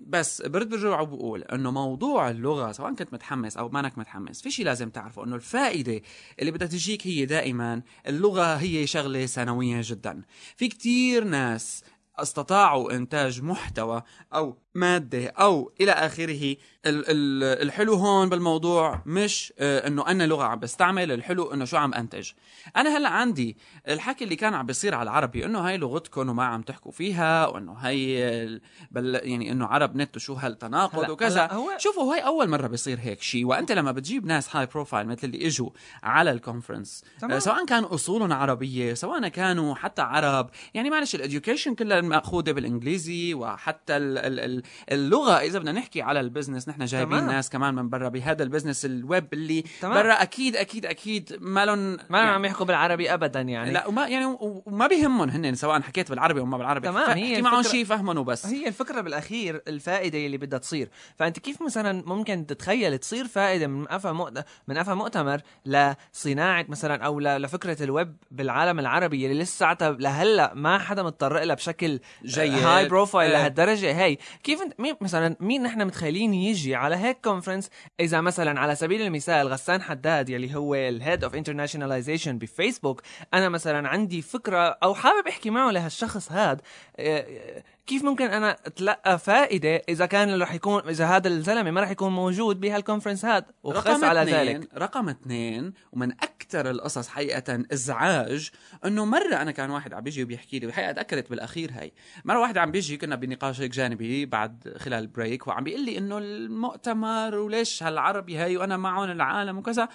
[0.00, 4.64] بس برد برجع وبقول إنه موضوع اللغة سواء كنت متحمس أو مانك متحمس في شيء
[4.64, 6.00] لازم تعرفه إنه الفائدة
[6.40, 10.22] اللي بدها تجيك هي دائما اللغة هي شغلة ثانويه جدا.
[10.56, 11.84] في كثير ناس
[12.18, 14.02] استطاعوا إنتاج محتوى
[14.34, 16.56] أو مادة أو إلى آخره.
[16.86, 21.76] ال- ال- الحلو هون بالموضوع مش آه، إنه أنا لغة عم بستعمل الحلو إنه شو
[21.76, 22.30] عم أنتج.
[22.76, 23.56] أنا هلأ عندي
[23.88, 27.72] الحكي اللي كان عم بيصير على العربي إنه هاي لغتكم وما عم تحكوا فيها وإنه
[27.72, 28.60] هي ال-
[28.90, 31.52] بل يعني إنه عرب نت وشو هالتناقض وكذا.
[31.52, 35.26] هو- شوفوا هاي أول مرة بيصير هيك شيء وأنت لما بتجيب ناس high profile مثل
[35.26, 35.70] اللي إجوا
[36.02, 37.32] على ال conference تمام.
[37.32, 42.52] آه، سواء كان أصولهم عربية سواء كانوا حتى عرب يعني معلش ال education كلها مأخوذة
[42.52, 47.30] بالإنجليزي وحتى ال ال ال اللغة إذا بدنا نحكي على ال business نحن جايبين تمام.
[47.30, 49.94] ناس كمان من برا بهذا ال business ال web اللي تمام.
[49.94, 51.78] برا أكيد أكيد أكيد ما لهم
[52.10, 56.10] ما يعني عم يحكوا بالعربي ابدا يعني لا وما يعني وما بيهمهم هن سواء حكيت
[56.10, 59.62] بالعربي أو ما بالعربي تمام، هي هي معهم الفكرة- شيء يفهمهم وبس هي الفكرة بالأخير
[59.68, 64.44] الفائدة اللي بدها تصير فأنت كيف مثلا ممكن تتخيل تصير فائدة من أفا مؤت...
[64.68, 67.24] من أفا مؤتمر لصناعة مثلا أو ل...
[67.42, 72.52] لفكرة الويب بالعالم العربي اللي لساتها لهلأ ما حدا متطرق لها بشكل جيد.
[72.52, 73.30] high profile.
[73.32, 77.70] لهالدرجة هي كيف انت مين مثلا مين نحن متخيلين يجي على هيك conference
[78.00, 83.02] إذا مثلا على سبيل المثال غسان حداد يلي هو ال head of internationalization بفيسبوك
[83.34, 86.60] أنا مثلا عندي فكرة أو حابب أحكي معه لهالشخص هاد
[86.98, 91.90] إيه، كيف ممكن أنا أتلقى فائدة إذا كان رح يكون إذا هذا الزلمة ما رح
[91.90, 94.68] يكون موجود بهال conference هاد وقس على ذلك.
[94.78, 98.50] رقم اثنين ومن أكثر القصص حقيقة إزعاج
[98.84, 101.92] إنه مرة أنا كان واحد عم بيجي وبيحكي لي وحقيقة تاكدت بالأخير هاي.
[102.24, 105.98] مرة واحد عم بيجي كنا بنقاش هيك جانبي بعد خلال ال break وعم بيقول لي
[105.98, 109.88] إنه المؤتمر وليش هالعربي هاي وأنا معهم العالم وكذا.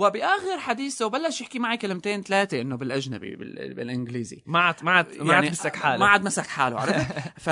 [0.00, 4.42] وبآخر حديثه بلش يحكي معي كلمتين ثلاثة إنه بالأجنبي بال- بالإنجليزي.
[4.46, 5.98] ما عاد ما عاد ما عاد مسك حاله.
[6.00, 7.06] ما عاد مسك حاله عرفت؟
[7.44, 7.50] ف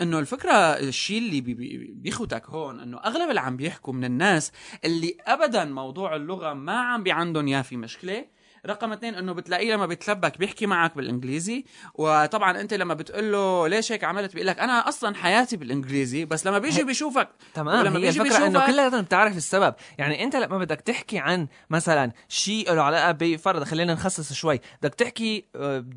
[0.00, 4.52] إنه الفكرة الشيء اللي بي- بي- بيخوتك هون إنه أغلب اللي عم بيحكوا من الناس
[4.84, 8.24] اللي ابدا موضوع اللغة ما عم بي عندهم إياه في مشكلة
[8.68, 11.64] رقم اثنين انه بتلاقيه لما بيتلبك بيحكي معك بالانجليزي.
[11.94, 16.46] وطبعا انت لما بتقول له ليش هيك عملت؟ بيقول لك أنا أصلا حياتي بالانجليزي بس
[16.46, 19.74] لما بيجي بيشوفك تمام ولما هي بيجي الفكرة إنه بيشوفك- كلها بتعرف السبب.
[19.98, 24.60] يعني أنت لما بدك تحكي عن مثلا شيء له علاقة بفرض خلينا نخصص شوي.
[24.82, 25.44] بدك تحكي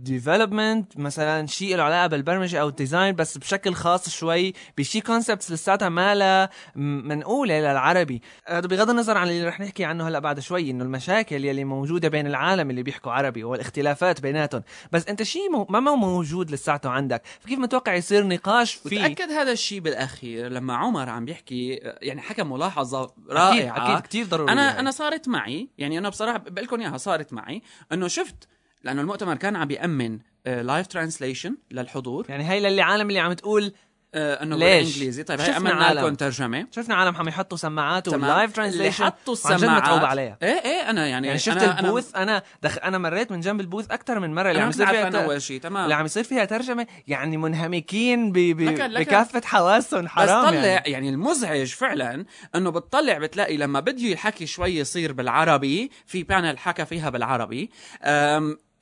[0.01, 5.51] development مثلا شيء له علاقة بالبرمجة أو ال design بس بشكل خاص شوي بشي concepts
[5.51, 8.21] لساتها ما لها م- منقولة للعربي.
[8.47, 12.07] هذا بغض النظر عن اللي رح نحكي عنه هلأ بعد شوي إنه المشاكل يلي موجودة
[12.09, 14.63] بين العالم اللي بيحكوا عربي والاختلافات بيناتهم.
[14.91, 19.31] بس انت شيء مو ما مو موجود لساته عندك؟ فكيف متوقع يصير نقاش فيه وتأكد
[19.31, 23.93] هذا الشيء بالأخير لما عمر عم بيحكي يعني حكى ملاحظة رائعة.
[23.93, 24.79] أكيد كثير ضروري أنا يعني.
[24.79, 28.47] أنا صارت معي يعني أنا بصراحة بقول لكم إياها صارت معي إنه شفت
[28.83, 32.25] لأنه المؤتمر كان عم بيأمن live translation للحضور.
[32.29, 33.73] يعني هي للي عالم اللي عم تقول
[34.15, 35.51] آه، إنه ليش؟ بالإنجليزي طيب هي
[35.85, 35.99] عالم.
[36.05, 40.49] لكم ترجمة شفنا عالم عم يحطوا سماعات ال live translation حطوا السماعات متعوب عليها إيه
[40.65, 42.77] إيه أنا يعني يعني شفت أنا ال booth أنا دخ...
[42.83, 45.23] أنا مريت من جنب ال booth أكثر من مرة اللي عم يصير فيها.
[45.25, 48.33] أول شيء تمام اللي عم يصير فيها ترجمة يعني منهمكين ب...
[48.37, 48.61] ب...
[48.61, 50.91] لكن- لكن- بكافة حواسهم بس حرام طلع يعني.
[50.91, 51.09] يعني.
[51.09, 57.09] المزعج فعلا إنه بتطلع بتلاقي لما بده الحكي شوي يصير بالعربي في panel حكى فيها
[57.09, 57.69] بالعربي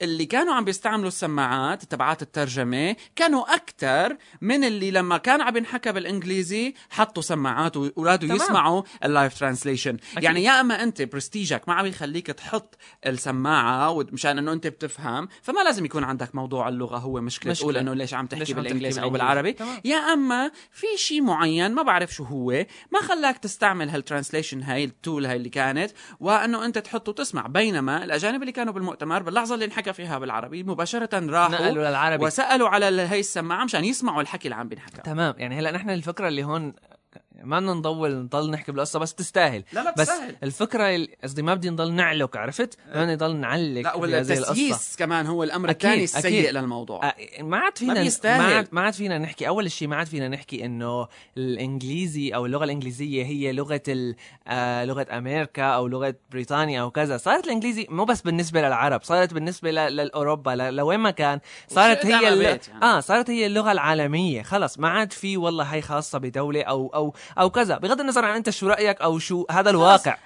[0.01, 5.91] اللي كانوا عم بيستعملوا السماعات تبعات الترجمة كانوا أكثر من اللي لما كان عم ينحكى
[5.91, 8.41] بالإنجليزي حطوا سماعات وقعدوا تمام.
[8.41, 9.97] يسمعوا ال live translation.
[10.17, 15.61] يعني يا أما أنت برستيجك ما عم يخليك تحط السماعة مشان أنه أنت بتفهم فما
[15.63, 17.63] لازم يكون عندك موضوع اللغة هو مشكلة, مشكلة.
[17.65, 19.09] تقول أنه ليش عم تحكي بالإنجليزي أو.
[19.09, 19.79] بالعربي تمام.
[19.85, 22.51] يا أما في شيء معين ما بعرف شو هو
[22.91, 27.47] ما خلاك تستعمل هال translation هاي ال tool هاي اللي كانت وإنه أنت تحط وتسمع
[27.47, 30.63] بينما الأجانب اللي كانوا بالمؤتمر باللحظة اللي انحكى فيها بالعربي.
[30.63, 32.25] مباشرة راحوا نقلوا للعربي.
[32.25, 35.33] وسألوا على هي السماعه مشان يسمعوا الحكي اللي عم بينحكى تمام.
[35.37, 36.73] يعني هلا نحن الفكرة اللي هون
[37.43, 40.35] ما بدنا نضل نضل نحكي بالقصة بس تستاهل لا لا بس بتستاهل.
[40.43, 44.97] الفكرة ال- قصدي ما بدي نضل نعلق عرفت؟ ما بدنا نضل نعلق لا القصة.
[44.97, 46.51] كمان هو الأمر الثاني السيء.
[46.51, 48.67] للموضوع آه، ما عاد فينا ما.
[48.71, 53.23] ما عاد فينا نحكي أول شيء ما عاد فينا نحكي إنه الإنجليزي أو اللغة الإنجليزية
[53.25, 54.15] هي لغة ال-
[54.47, 59.33] آه لغة أمريكا أو لغة بريطانيا أو كذا صارت الإنجليزي مو بس بالنسبة للعرب صارت
[59.33, 62.59] بالنسبة ل- لأوروبا ل- لوين ما كان صارت هي الل- يعني.
[62.83, 67.13] آه صارت هي اللغة العالمية خلص ما عاد في والله هي خاصة بدولة أو أو
[67.39, 67.77] أو كذا.
[67.77, 70.17] بغض النظر عن أنت شو رأيك أو شو هذا الواقع.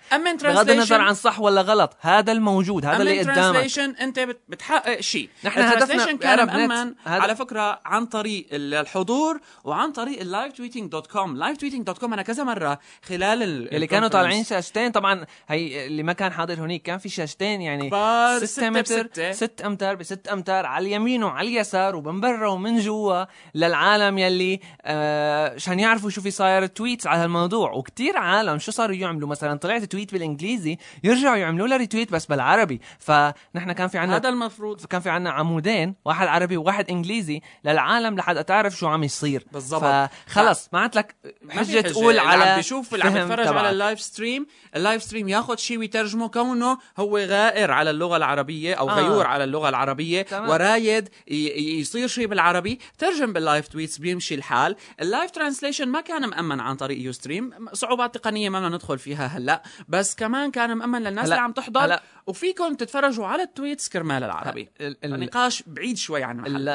[0.54, 3.80] بغض النظر عن صح ولا غلط هذا الموجود هذا اللي قدامك.
[4.02, 5.30] أنت بت- بتحقق شيء.
[5.44, 6.48] نحن هدفنا كان.
[6.70, 11.58] مأمن على فكرة عن طريق ال- الحضور وعن طريق ال live tweeting dot com live
[11.58, 14.92] tweeting dot com أنا كذا مرة خلال ال اللي كانوا طالعين شاشتين.
[14.92, 19.04] طبعا هي اللي ما كان حاضر هنيك كان في شاشتين يعني كبار، ستة ستة متر
[19.04, 19.32] بستة.
[19.32, 23.24] ست أمتار بست أمتار على اليمين وعلى اليسار ومن برا ومن جوا
[23.56, 26.66] للعالم يلي آه عشان يعرفوا شو في صاير.
[26.66, 31.68] tweet tweets على هالموضوع وكتير عالم شو صاروا يعملوا مثلا طلعت tweet بالإنجليزي يرجعوا يعملوا
[31.68, 36.28] لها retweet بس بالعربي فنحن كان في عنا هذا المفروض كان في عنا عمودين واحد
[36.28, 40.10] عربي وواحد إنجليزي للعالم لحتى تعرف شو عم يصير بالضبط.
[40.28, 41.16] فخلص ما عاد لك
[41.50, 41.82] حجة.
[41.82, 43.48] تقول اللي على عم بيشوف اللي عم يتفرج.
[43.48, 48.18] على ال live stream ال live stream ياخذ شيء ويترجمه كونه هو غاير على اللغة
[48.18, 48.94] العربية أو آه.
[48.94, 50.50] غيور على اللغة العربية تمام.
[50.50, 56.30] ورايد يصير شيء بالعربي ترجم بال live tweets بيمشي الحال ال live translation ما كان
[56.30, 59.64] مأمن عن طريق Ustream صعوبات تقنية ما بدنا ندخل فيها هلأ.
[59.88, 61.86] بس كمان كان مأمن للناس اللي عم تحضر.
[61.86, 62.04] هلأ.
[62.28, 64.70] وفيكم تتفرجوا على ال tweets كرمال العربي.
[64.82, 66.70] ال- ال- النقاش بعيد شوي عن محل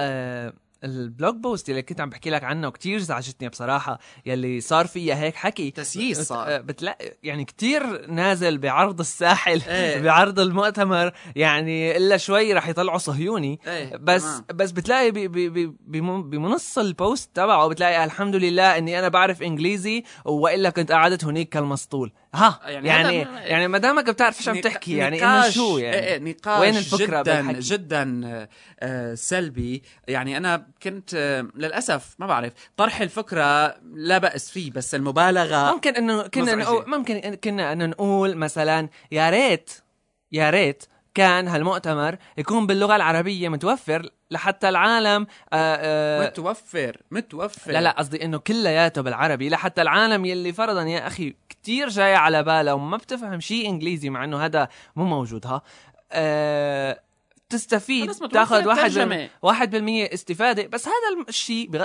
[0.84, 5.34] البلوج بوست اللي كنت عم بحكي لك عنه كتير زعجتني بصراحة يلي صار فيها هيك
[5.36, 6.48] حكي تسييس صار.
[6.48, 10.00] آه، بتلاقي يعني كتير نازل بعرض الساحل إيه.
[10.08, 14.44] بعرض المؤتمر يعني إلا شوي رح يطلعوا صهيوني إيه، بس تمام.
[14.54, 19.42] بس بتلاقي بي بي بي بم- بمنص البوست تبعه بتلاقي الحمد لله إني أنا بعرف
[19.42, 23.16] إنجليزي وإلا كنت قعدت هنيك كالمسطول ها يعني يعني
[23.48, 26.76] يعني, ما دامك بتعرف إيش عم تحكي يعني إنه شو إيه يعني إيه نقاش وين
[26.76, 28.22] الفكرة جدا بالحكي؟ جدا
[28.80, 34.94] آه، سلبي يعني أنا كنت آه، للأسف ما بعرف طرح الفكرة لا بأس فيه بس
[34.94, 36.54] المبالغة ممكن إنه كنا.
[36.54, 39.70] نقول ممكن كنا انه نقول مثلا يا ريت
[40.32, 40.84] يا ريت
[41.18, 47.72] كان هالمؤتمر يكون باللغة العربية متوفر لحتى العالم آه آه متوفر متوفر.
[47.72, 52.42] لا لا قصدي إنه كلياته بالعربي لحتى العالم يلي فرضا يا أخي كتير جاي على
[52.42, 55.62] باله وما بتفهم شيء إنجليزي مع إنه هذا مو موجود ها.
[56.12, 57.00] آه
[57.48, 58.90] تستفيد تاخذ واحد.
[58.90, 60.66] بالم- واحد بالمية استفادة.
[60.66, 61.84] بس هذا الشيء بغ...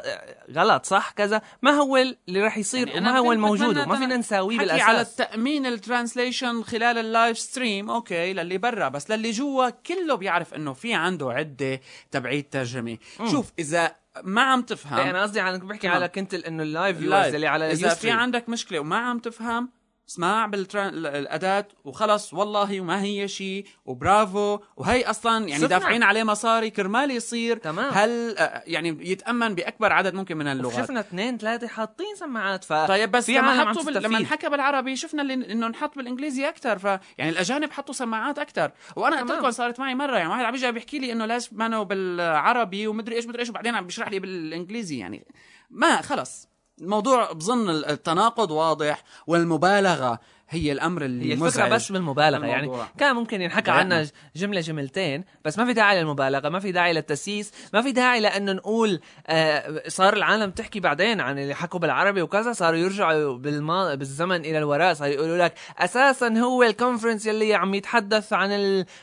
[0.52, 1.42] غلط صح؟ كذا.
[1.62, 4.82] ما هو اللي راح يصير؟ يعني وما هو الموجود وما فينا نساويه بالأساس.
[4.82, 7.90] على التأمين الترانسليشن خلال اللايف ستريم.
[7.90, 11.80] أوكي للي برا بس للي جوا كله بيعرف إنه في عنده عدة
[12.12, 12.98] تبعيد ترجمة.
[13.32, 15.88] شوف إذا ما عم تفهم أنا قصدي على بحكي.
[15.88, 17.10] على كنت إنه اللايف لايف.
[17.10, 18.12] فيورز اللي على إذا في.
[18.12, 19.70] عندك مشكلة وما عم تفهم
[20.14, 22.34] اسمع بالاداه وخلص.
[22.34, 24.60] والله وما هي شيء وبرافو.
[24.78, 27.58] وهي أصلا يعني دافعين عليه مصاري كرمال يصير.
[27.58, 27.94] تمام.
[27.94, 30.86] هل آه، يعني يتأمن بأكبر عدد ممكن من اللغات.
[30.86, 34.04] شفنا اثنين ثلاثة حاطين سماعات ف طيب بس لما حطوا بال...
[34.04, 35.34] لما انحكى بالعربي شفنا اللي...
[35.34, 36.84] إنه انحط بالإنجليزي أكثر ف
[37.18, 39.32] يعني الأجانب حطوا سماعات أكثر وأنا قلت.
[39.32, 40.18] لكم صارت معي مرة.
[40.18, 43.86] يعني واحد عم بيجي بيحكي لي إنه أنا بالعربي ومدري إيش مدري إيش وبعدين عم
[43.86, 44.98] بيشرح لي بالإنجليزي.
[44.98, 45.26] يعني
[45.70, 46.53] ما خلص.
[46.82, 50.20] الموضوع بظن التناقض واضح والمبالغة
[50.54, 52.72] هي الأمر اللي هي الفكرة مزعج بس بالمبالغة يعني.
[52.98, 53.72] كان ممكن ينحكى.
[53.72, 58.20] عنها جملة جملتين بس ما في داعي للمبالغة ما في داعي للتسييس ما في داعي
[58.20, 63.96] لأنه نقول آه صار العالم تحكي بعدين عن اللي حكوا بالعربي وكذا صاروا يرجعوا بالما
[63.96, 68.52] بالزمن إلى الوراء صاروا يقولوا لك أساسا هو ال conference اللي عم يتحدث عن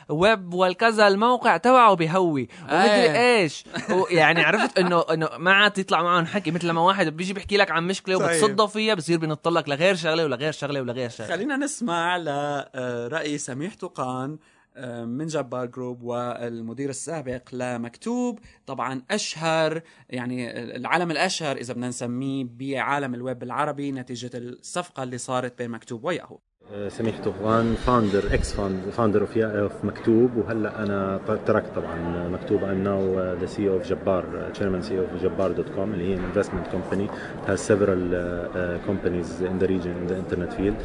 [0.09, 3.37] الويب والكذا الموقع تبعه بهوي ومدري آه.
[3.41, 3.63] إيش
[4.09, 7.71] يعني عرفت إنه إنه ما عاد يطلع معهم حكي مثل ما واحد بيجي بيحكي لك
[7.71, 8.15] عن مشكلة.
[8.15, 14.37] وبتصدق فيها بصير بينطلق لغير شغلة ولغير شغلة ولغير شغلة خلينا نسمع لرأي سميح طوقان
[14.75, 18.39] آه، من جبار جروب والمدير السابق لمكتوب.
[18.65, 25.57] طبعا أشهر يعني العالم الأشهر إذا بدنا نسميه بعالم الويب العربي نتيجة الصفقة اللي صارت
[25.57, 26.39] بين مكتوب وياهو.
[26.87, 28.53] سميح طوقان founder ex
[28.91, 34.49] founder of of مكتوب وهلأ أنا تركت طبعا مكتوب I'm now the CEO of جبار
[34.53, 37.07] chairman CEO of جبار dot com اللي هي investment company
[37.47, 40.75] has several uh, companies in the region in the internet field.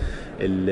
[0.40, 0.66] ال-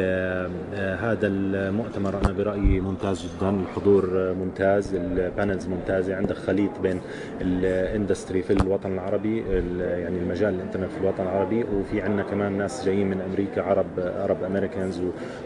[0.74, 3.50] آه، هذا المؤتمر أنا برأيي ممتاز جدا.
[3.50, 4.94] الحضور آه، ممتاز.
[4.94, 6.16] ال panels ممتازة.
[6.16, 7.00] عندك خليط بين
[7.40, 11.64] ال industry في الوطن العربي ال- يعني المجال الإنترنت في الوطن العربي.
[11.64, 14.93] وفي عندنا كمان ناس جايين من أمريكا عرب Arab Americans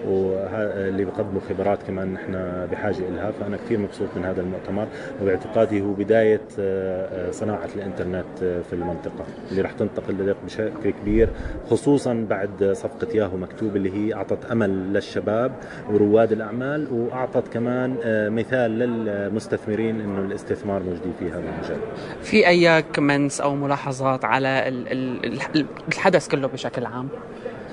[0.07, 2.33] واللي بيقدموا خبرات كمان نحن
[2.73, 4.87] بحاجة لها فأنا كثير مبسوط من هذا المؤتمر
[5.23, 10.91] وباعتقادي هو بداية آه، آه، صناعة الإنترنت آه، في المنطقة اللي رح تنتقل لديك بشكل
[11.03, 11.29] كبير
[11.71, 15.53] خصوصا بعد صفقة ياهو مكتوب اللي هي أعطت أمل للشباب
[15.91, 17.95] ورواد الأعمال وأعطت كمان
[18.35, 21.79] مثال للمستثمرين إنه الاستثمار موجود في هذا المجال.
[22.23, 25.25] في أي كومنتس أو ملاحظات على ال- ال-
[25.57, 27.09] ال- الحدث كله بشكل عام؟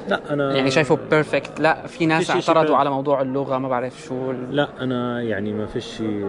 [0.10, 4.32] لا أنا يعني شايفه perfect لا في ناس اعترضوا على موضوع اللغة ما بعرف شو
[4.52, 6.26] لا أنا يعني ما فيش شيء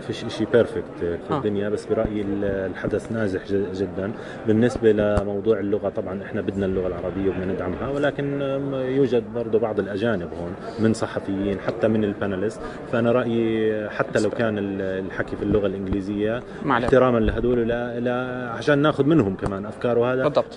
[0.00, 1.36] فيش شيء perfect في آه.
[1.36, 4.12] الدنيا بس برأيي ال- الحدث ناجح ج- جدا
[4.46, 8.40] بالنسبة لموضوع اللغة طبعا إحنا بدنا اللغة العربية وبدنا ندعمها ولكن
[8.72, 12.60] يوجد برضه بعض الأجانب هون من صحفيين حتى من ال panelist
[12.92, 16.42] فأنا رأيي حتى لو كان ال- الحكي في اللغة الإنجليزية.
[16.70, 20.54] احتراما لهدول لا, لا عشان ناخذ منهم كمان أفكار وهذا بالضبط.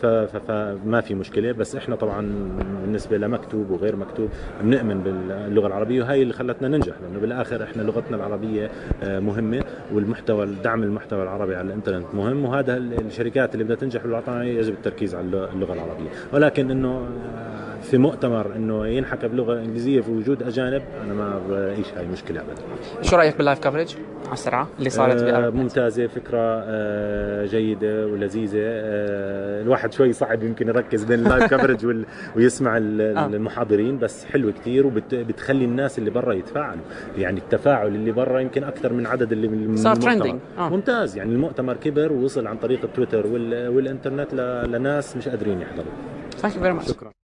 [0.47, 4.29] فما في مشكلة بس إحنا طبعا بالنسبة لمكتوب وغير مكتوب
[4.61, 8.71] بنؤمن باللغة العربية وهي اللي خلتنا ننجح لأنه بالآخر إحنا لغتنا العربية
[9.03, 14.41] آه، مهمة والمحتوى دعم المحتوى العربي على الإنترنت مهم وهذا الشركات اللي بدها تنجح بالوطن
[14.43, 16.09] يجب التركيز على اللغة العربية.
[16.33, 21.93] ولكن إنه آه، في مؤتمر إنه ينحكى بلغه انجليزيه في وجود أجانب أنا ما بعيش
[21.97, 22.61] هاي مشكلة ابدا.
[23.01, 28.59] شو رأيك بال live coverage على السرعة اللي صارت آه ممتازة فكرة آه جيدة ولذيذة.
[28.59, 32.05] آه الواحد شوي صعب يمكن يركز بين ال live coverage وال...
[32.35, 32.79] ويسمع آه.
[32.79, 36.83] المحاضرين بس حلو كتير وبتخلي الناس اللي برا يتفاعلوا.
[37.17, 40.59] يعني التفاعل اللي برا يمكن أكثر من عدد اللي من صار trending.
[40.59, 40.69] آه.
[40.69, 43.67] ممتاز يعني المؤتمر كبر ووصل عن طريق التويتر وال...
[43.67, 44.71] والإنترنت ل...
[44.71, 45.91] لناس مش قادرين يحضروا.
[46.37, 47.20] thank you very much شكرا.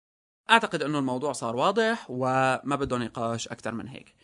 [0.50, 4.14] أعتقد إنه الموضوع صار واضح وما بده نقاش أكثر من هيك.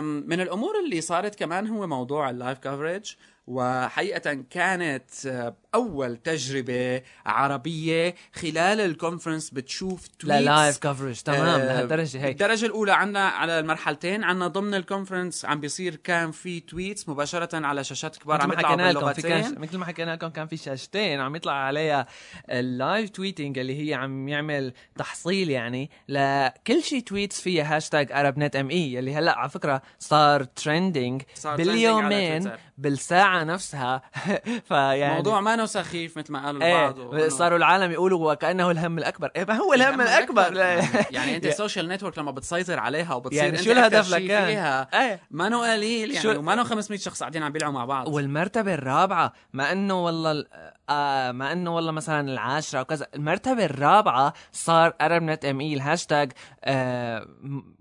[0.00, 7.02] من الأمور اللي صارت كمان هو موضوع ال live coverage وحقيقة كانت آه، أول تجربة
[7.26, 12.32] عربية خلال ال conference بتشوف tweets live coverage تمام آه، لهالدرجة هيك.
[12.32, 17.66] الدرجة الأولى عنا على المرحلتين عنا ضمن ال conference عم بيصير كان في tweets مباشرة
[17.66, 19.60] على شاشات كبار عم يطلعوا باللغتين.
[19.60, 22.06] مثل ما حكينا لكم كان في شاشتين عم يطلع عليها
[22.50, 28.56] ال live tweeting اللي هي عم يعمل تحصيل يعني لكل شيء tweets فيها hashtag ArabNet
[28.56, 32.50] ME اللي هلأ على فكرة صار trending باليومين.
[32.78, 34.02] بالساعة نفسها.
[34.68, 38.70] فيعني موضوع ما نو سخيف مثل ما قالوا إيه البعض وإنه- صاروا العالم يقولوا وكانه
[38.70, 39.30] الهم الأكبر.
[39.36, 40.56] إيه ما هو الهم الأكبر.
[40.56, 44.88] يعني, يعني أنت ال social network لما بتسيطر عليها وبتصير يعني شو الهدف لكان؟ فيها؟
[45.02, 45.20] إيه.
[45.30, 48.08] ما نو قليل يعني شو- وما نو 500 شخص قاعدين عم بيلعبوا مع بعض.
[48.08, 50.48] والمرتبة الرابعة ما إنه والله ال-
[50.90, 56.32] آه ما إنه والله مثلا العاشرة وكذا المرتبة الرابعة صار ArabNet ME ال hashtag
[56.64, 57.26] آه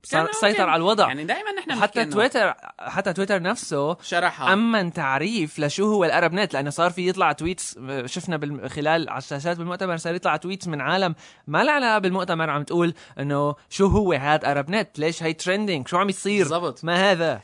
[0.04, 0.70] صار سيطر.
[0.70, 1.08] على الوضع.
[1.08, 4.54] يعني دائما نحن حتى تويتر حتى تويتر نفسه شرحها.
[4.90, 9.98] تعريف لشو هو ال ArabNet لأنه صار في يطلع tweets شفنا خلال على الشاشات بالمؤتمر
[9.98, 11.16] صار يطلع tweets من عالم
[11.48, 15.98] ما لها علاقة بالمؤتمر عم تقول إنه شو هو هاد ArabNet ليش هي trending شو
[15.98, 16.84] عم يصير بالضبط.
[16.84, 17.42] ما هذا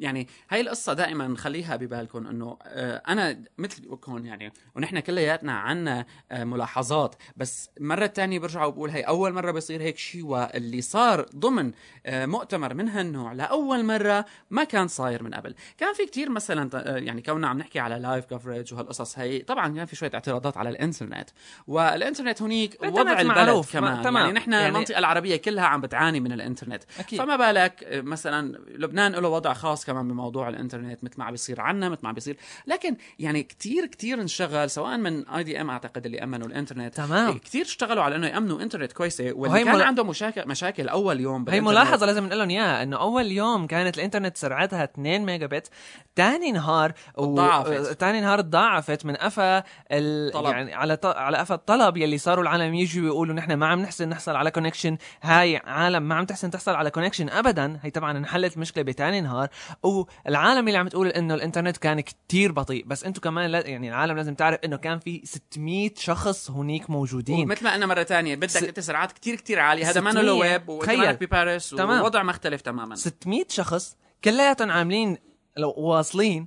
[0.00, 6.44] يعني هاي القصة دائما خليها ببالكم إنه آه، أنا مثلكم يعني ونحن كلياتنا عنا آه،
[6.44, 11.72] ملاحظات بس مرة تانية برجع وبقول هي أول مرة بيصير هيك شيء واللي صار ضمن
[12.06, 16.70] آه، مؤتمر من هالنوع لأول مرة ما كان صاير من قبل كان في كتير مثلا
[16.98, 20.68] يعني كوننا عم نحكي على live coverage وهالقصص هي طبعا كان في شوية اعتراضات على
[20.68, 21.30] الإنترنت
[21.66, 24.16] والإنترنت هنيك وضع البلد معروف، كمان ما- تمام.
[24.24, 27.18] يعني نحن يعني- المنطقة العربية كلها عم بتعاني من الإنترنت أكيد.
[27.18, 31.88] فما بالك مثلا لبنان له وضع خاص كمان بموضوع الإنترنت مثل ما عم بيصير عنا
[31.88, 36.46] مثل ما عم بيصير لكن يعني كتير كتير انشغل سواء من IDM أعتقد اللي أمنوا
[36.46, 37.38] الإنترنت تمام.
[37.38, 41.48] كتير اشتغلوا على إنه يأمنوا إنترنت كويسة واللي كان ملا- عنده مشاكل مشاكل أول يوم
[41.48, 45.70] هي ملاحظة لازم نقول لهم إياها إنه أول يوم كانت الإنترنت سرعتها 2 ميجا بت،
[46.16, 47.24] ثاني نهار و...
[47.24, 48.00] تضاعفت.
[48.00, 50.32] ثاني نهار تضاعفت من قفا ال...
[50.32, 50.52] طلب.
[50.52, 51.06] يعني على ط...
[51.06, 54.96] على قفا الطلب يلي صاروا العالم يجوا يقولوا نحن ما عم نحسن نحصل على connection،
[55.22, 59.48] هاي عالم ما عم تحسن تحصل على connection ابدا، هي طبعا انحلت المشكلة بثاني نهار،
[59.82, 63.66] والعالم اللي عم تقول إنه الإنترنت كان كتير بطيء، بس أنتم كمان لا...
[63.66, 68.02] يعني العالم لازم تعرف إنه كان في 600 شخص هنيك موجودين ومثل ما قلنا مرة
[68.02, 70.98] تانية بدك س- أنت سرعات كتير كتير عالية هذا ما 600 له ويب وانت تخيل.
[70.98, 72.00] مالك بباريس تمام.
[72.02, 75.18] ووضع مختلف تماما 600 شخص كلياتهم عاملين
[75.56, 76.46] لو واصلين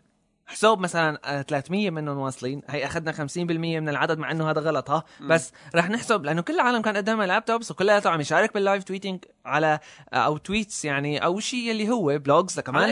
[0.54, 2.62] حساب مثلا آه، 300 منهم واصلين.
[2.70, 3.20] هي أخذنا 50%
[3.80, 7.26] من العدد مع إنه هذا غلط ها؟ بس رح نحسب لأنه كل العالم كان قدامها
[7.26, 9.80] laptops وكلياتهم عم يشارك بال live tweeting على
[10.14, 12.84] آه، أو tweets يعني أو شيء اللي هو blogs كمان.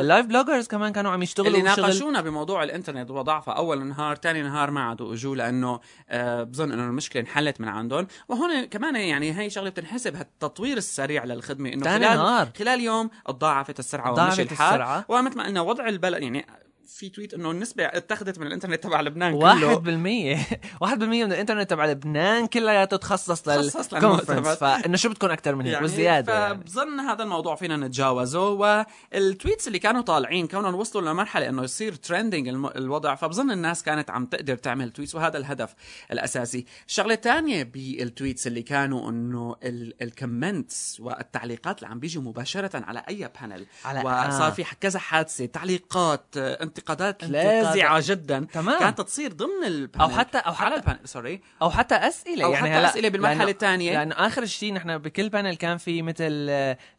[0.00, 4.42] ال live bloggers كمان كانوا عم يشتغلوا اللي ناقشونا بموضوع الإنترنت وضعفه أول نهار ثاني
[4.42, 8.06] نهار ما عادوا أجوا لأنه آه بظن إنه المشكلة انحلت من عندهم.
[8.28, 12.48] وهون كمان يعني هي شغلة بتنحسب هالتطوير السريع للخدمة إنه خلال نهار.
[12.58, 15.04] خلال يوم تضاعفت السرعة ومشي الحال.
[15.08, 16.46] ومثل ما قلنا وضع البلد يعني
[16.86, 19.78] في tweet إنه النسبة اتخذت من الإنترنت تبع لبنان كله.
[19.78, 20.38] بالمية.
[20.80, 24.48] واحد بالمية من الإنترنت تبع لبنان كلياته تخصص تخصص لل conference.
[24.48, 26.54] فإنه شو بدكم أكثر من هيك يعني والزيادة يعني.
[26.54, 28.50] فبظن هذا الموضوع فينا نتجاوزه.
[28.50, 34.10] وال tweets اللي كانوا طالعين كونهم وصلوا لمرحلة إنه يصير trending الوضع فبظن الناس كانت
[34.10, 35.74] عم تقدر تعمل tweets وهذا الهدف
[36.12, 36.66] الأساسي.
[36.88, 39.56] الشغلة الثانية بال tweets اللي كانوا إنه
[40.02, 44.50] ال comments والتعليقات اللي عم بيجوا مباشرة على أي panel وصار آه.
[44.50, 47.24] في كذا حادثة تعليقات آه، انتقادات.
[47.24, 48.46] لاذعه جدا.
[48.52, 48.78] تمام.
[48.78, 52.44] كانت تصير ضمن ال panel أو حتى- على حتى- ال panel سوري أو حتى أسئلة.
[52.44, 53.92] أو يعني حتى هلا أسئلة بالمرحلة لأنه- الثانية.
[53.92, 56.46] لأنه آخر شيء نحن بكل panel كان في مثل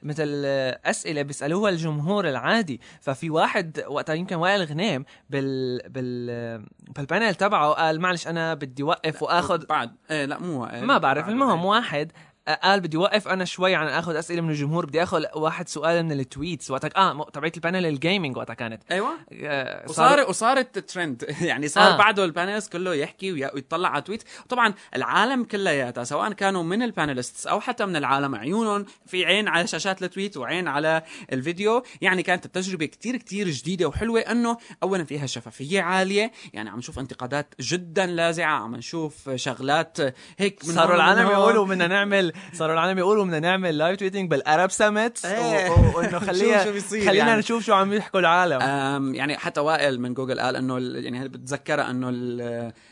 [0.03, 0.45] مثل
[0.85, 2.81] أسئلة بيسألوها الجمهور العادي.
[3.01, 8.83] ففي واحد وقتها يمكن وائل غنيم بال بال بال panel تبعه قال معلش أنا بدي
[8.83, 9.95] اوقف واخذ بعد.
[10.11, 12.11] إيه لا مو ما بعرف المهم واحد
[12.47, 16.11] قال بدي وقف أنا شوي عن آخذ أسئلة من الجمهور بدي آخذ واحد سؤال من
[16.11, 20.79] ال tweets وقتك آه تبعت ال panel ال gaming وقتها كانت أيوه آه، وصار وصارت
[20.79, 21.93] ترند يعني صار آه.
[21.93, 21.97] آه.
[21.97, 26.83] بعده ال panelists كله يحكي وي- ويطلع على tweet وطبعا العالم كلياتها سواء كانوا من
[26.83, 31.83] ال panelists أو حتى من العالم عيونهم في عين على شاشات التويت وعين على الفيديو
[32.01, 36.99] يعني كانت التجربة كتير كتير جديدة وحلوة إنه اولا فيها شفافية عالية يعني عم نشوف
[36.99, 39.97] انتقادات جدا لاذعه عم نشوف شغلات
[40.37, 41.27] هيك من صاروا العالم.
[41.27, 45.25] يقولوا بدنا نعمل صاروا العالم يقولوا بدنا نعمل لايف تويتنج بالارب سمت.
[45.95, 47.39] وإنه خلينا خلينا يعني.
[47.39, 48.61] نشوف شو عم يحكوا العالم
[49.15, 52.09] يعني حتى وائل من جوجل قال إنه ال- يعني بتذكرها إنه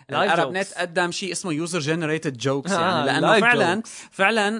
[0.09, 0.57] ال- Live الأرب jokes.
[0.57, 3.89] نت قدم شيء اسمه يوزر جنريتد جوكس يعني لأنه فعلا jokes.
[4.11, 4.59] فعلا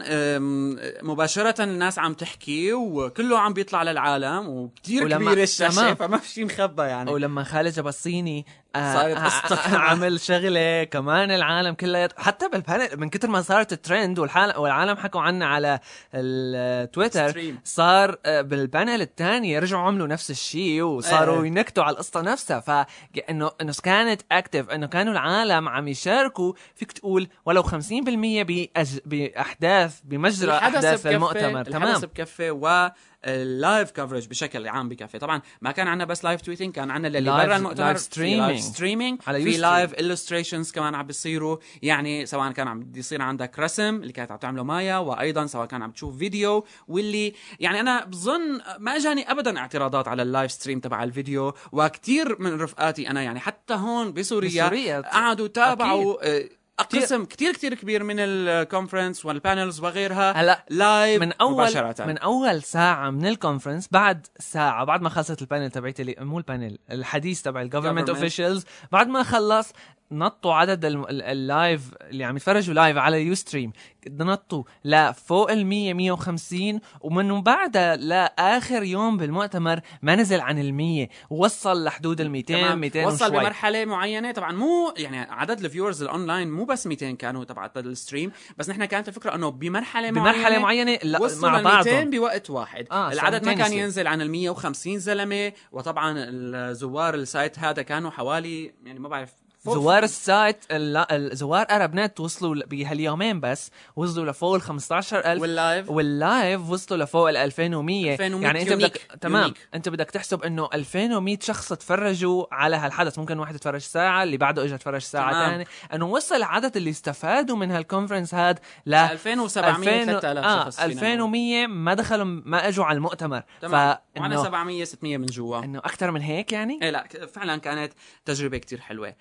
[1.04, 5.94] مباشرة الناس عم تحكي وكله عم بيطلع للعالم وكتير ولما- كبيرة الشاشة.
[6.00, 9.82] فما في شيء مخبى يعني ولما خالد جبصيني آه، صارت آه، قصته آه، كمان.
[9.82, 13.74] عمل شغلة كمان العالم كلها حتى بال panel من كتر ما صارت
[14.20, 15.80] والحال والعالم حكوا عنها على
[16.14, 17.54] التويتر.
[17.64, 21.48] صار بال panel الثاني رجعوا عملوا نفس الشيء وصاروا إيه.
[21.48, 25.35] ينكتوا على القصة نفسها فانه انه كانت active إنه كانوا العالم
[25.68, 26.54] عم يشاركوا.
[26.76, 29.00] فيك تقول ولو 50% بأج...
[29.06, 31.62] بأحداث بمجرى أحداث بكفي المؤتمر.
[31.62, 32.02] الحدث تمام.
[32.02, 32.90] بكفي و
[33.26, 37.18] ال live coverage بشكل عام بكفي طبعا ما كان عندنا بس live tweeting كان عندنا
[37.18, 38.42] اللي برا المؤتمر live في streaming.
[38.42, 39.58] live streaming على في.
[39.58, 44.38] live illustrations كمان عم بيصيروا يعني سواء كان عم يصير عندك رسم اللي كانت عم
[44.38, 49.58] تعمله مايا وأيضا سواء كان عم تشوف فيديو واللي يعني أنا بظن ما أجاني ابدا
[49.58, 54.66] اعتراضات على ال live stream تبع الفيديو وكثير من رفقاتي أنا يعني حتى هون بسوريا,
[54.66, 55.02] بسوريا.
[55.02, 56.50] قعدوا تابعوا آه،
[56.82, 62.06] قسم كتير كتير كبير من ال conference وال panels وغيرها هلا live من اول مباشرة.
[62.06, 66.16] من أول ساعة من ال conference بعد ساعة بعد ما خلصت ال panel تبعت اللي
[66.20, 68.10] مو ال panel الحديث تبع ال government.
[68.10, 69.74] officials بعد ما خلص
[70.12, 73.72] نطوا عدد ال live اللي عم يتفرجوا live على Ustream
[74.08, 81.08] نطوا لفوق ال 100 150 ومن بعدها لاخر يوم بالمؤتمر ما نزل عن ال 100
[81.30, 82.80] وصل لحدود ال 200 تمام.
[82.80, 84.32] 200 وصل وشوي بمرحلة معينة.
[84.32, 88.32] طبعا مو يعني عدد ال viewers ال online مو بس 200 كانوا تبع ال stream
[88.58, 92.10] بس نحن كانت الفكرة إنه بمرحلة معينه بمرحلة معينة لا مع لل 200 بعضهم.
[92.10, 92.88] بوقت واحد.
[92.92, 93.74] آه، العدد ما كان.
[93.74, 95.54] ينزل عن ال 150 زلمة.
[95.72, 101.38] وطبعا الزوار ال site هذا كانوا حوالي يعني ما بعرف زوار ال site ال- ال-
[101.38, 107.04] زوار أرب نت وصلوا بهاليومين بس وصلوا لفوق ال 15000 وال live وال live وصلوا
[107.04, 108.74] لفوق ال 2100 2100 يعني أنت.
[108.74, 109.54] بدك تمام.
[109.74, 113.20] أنت بدك تحسب إنه 2100 شخص تفرجوا على هالحدث.
[113.20, 115.50] ممكن واحد يتفرج ساعة اللي بعده اجى تفرج ساعة.
[115.50, 120.64] ثانية إنه وصل العدد اللي استفادوا من هال conference هاد ل 2700 2000 3000 آه
[120.66, 121.04] شخص فينا نقول.
[121.04, 123.44] 2100 ما دخلوا ما إجوا على المؤتمر.
[123.62, 123.98] تمام.
[124.18, 125.60] وعنا فانه 700 600 من جوا.
[125.64, 127.94] إنه أكثر من هيك يعني؟ إيه لا فعلا كانت
[128.26, 129.16] تجربة كتير حلوة.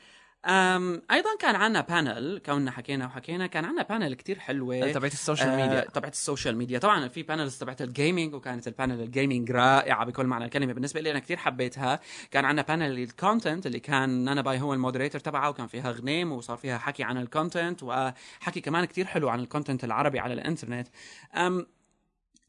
[0.47, 4.93] أم أيضا كان عندنا panel كوننا حكينا وحكينا كان عندنا panel كتير حلوة.
[4.93, 5.81] تبعت ال social آه، ميديا.
[5.81, 6.79] تبعت ال social media.
[6.79, 10.73] طبعا في panels تبعت ال gaming وكانت ال panel ال gaming رائعة بكل معنى الكلمة.
[10.73, 12.01] بالنسبة لي أنا كثير حبيتها.
[12.31, 15.91] كان عندنا panel ال content اللي كان نانا باي هو ال moderator تبعه وكان فيها
[15.91, 20.19] غنيم وصار فيها حكي عن ال content وحكي كمان كثير حلو عن ال content العربي
[20.19, 20.89] على الإنترنت.
[21.35, 21.67] أم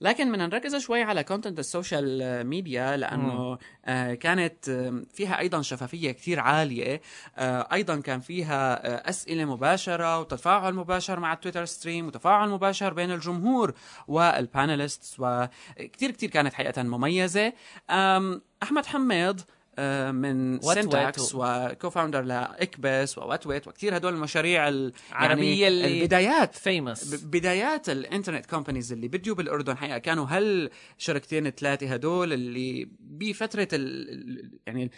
[0.02, 5.62] لكن بدنا نركز شوي على content ال social media لأنه آه كانت آم، فيها أيضا
[5.62, 7.02] شفافية كثير عالية.
[7.38, 13.12] آه أيضا كان فيها آه أسئلة مباشرة وتفاعل مباشر مع التويتر stream وتفاعل مباشر بين
[13.12, 13.74] الجمهور
[14.08, 17.54] وال panelists وكثير كثير كانت حقيقه مميزة.
[18.64, 19.46] أحمد حميد آه،
[20.12, 26.56] من وات سينتاكس و co-founder لاكبس وواتويت وكثير هدول المشاريع ال- عربية يعني اللي- البدايات.
[26.56, 29.98] famous بدايات الانترنت companies اللي بديوا بالأردن حقيقة.
[29.98, 34.92] كانوا هالشركتين الثلاثه هدول اللي بفترة ال ال- يعني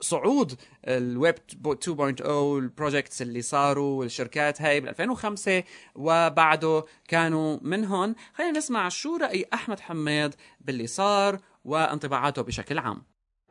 [0.00, 0.52] صعود
[0.84, 5.62] الويب 2.0 ال projects اللي صاروا والشركات هاي بال 2005
[5.94, 8.14] وبعده كانوا منهم.
[8.34, 13.02] خلينا نسمع شو رأي أحمد حميد باللي صار وانطباعاته بشكل عام.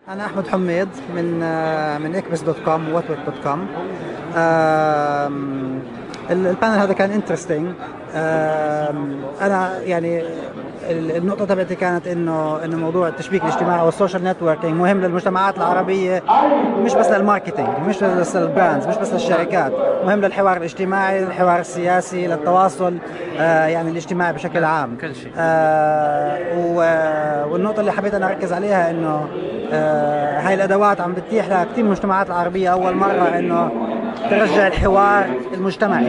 [0.09, 3.67] أنا أحمد حميد من آه، من إكبس dot com ووتويت dot com.
[6.33, 7.67] ال panel هذا كان interesting
[9.41, 10.21] أنا يعني
[10.89, 16.23] ال- النقطة تبعتي كانت إنه إنه موضوع التشبيك الاجتماعي وال social networking مهم للمجتمعات العربية
[16.83, 19.71] مش بس لل marketing مش بس لل brands مش بس للشركات.
[20.05, 22.97] مهم للحوار الاجتماعي للحوار السياسي للتواصل
[23.39, 24.97] آه، يعني الاجتماعي بشكل عام.
[25.01, 25.31] كل شيء.
[25.37, 26.39] آه،
[27.51, 29.27] والنقطة اللي حبيت أنا أركز عليها إنه
[29.73, 33.71] آه، هاي الأدوات عم بتتيح لكثير من المجتمعات العربية أول مرة إنه
[34.29, 36.05] ترجع الحوار المجتمعي.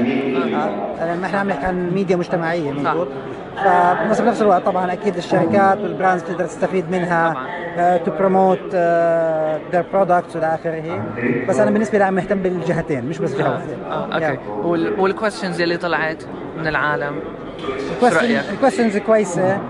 [0.98, 3.08] آه، لما إحنا عم نحكي عن ميديا مجتمعية مضبوط
[3.64, 7.34] فبس بنفس الوقت طبعا أكيد الشركات وال brands بتقدر تستفيد منها
[7.98, 8.74] to promote
[9.72, 11.04] their products والى آخره.
[11.48, 14.38] بس أنا بالنسبة لي عم مهتم بالجهتين مش بس جهه واحدة okay.
[14.48, 16.22] وال والكويستشنز اللي طلعت
[16.58, 17.20] من العالم
[18.02, 19.42] رأيك؟ الكويستشنز كويسة.
[19.52, 19.60] آه،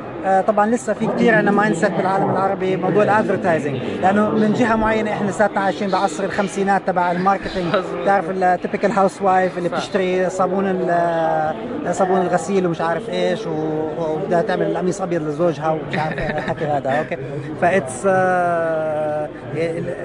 [0.47, 3.77] طبعا لسه في كثير عندنا mindset بالعالم العربي موضوع ال advertising.
[4.03, 7.75] لأنه من جهة معينة إحنا لساتنا عايشين بعصر الخمسينات تبع ال marketing.
[8.03, 14.67] بتعرف ال typical housewife اللي بتشتري صابون ال- صابون الغسيل ومش عارف إيش وبدها تعمل
[14.67, 17.17] القميص أبيض لزوجها ومش عارف الحكي هذا okay.
[17.61, 18.07] That's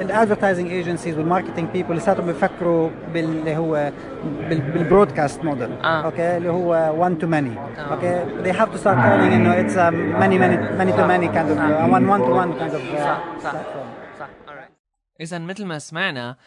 [0.02, 3.92] ال advertising agencies وال marketing people لساتهم بيفكروا باللي هو
[4.50, 6.02] بال- بال broadcast model آه.
[6.06, 7.52] okay اللي هو 1 to many
[7.92, 8.20] okay.
[8.44, 9.92] They have to start calling إنه it's a
[10.24, 12.98] many many many to many kind of uh, one one to one kind of uh,
[13.08, 14.20] صح صح platform.
[14.20, 14.30] صح
[15.22, 16.38] اذا مثل ما سمعنا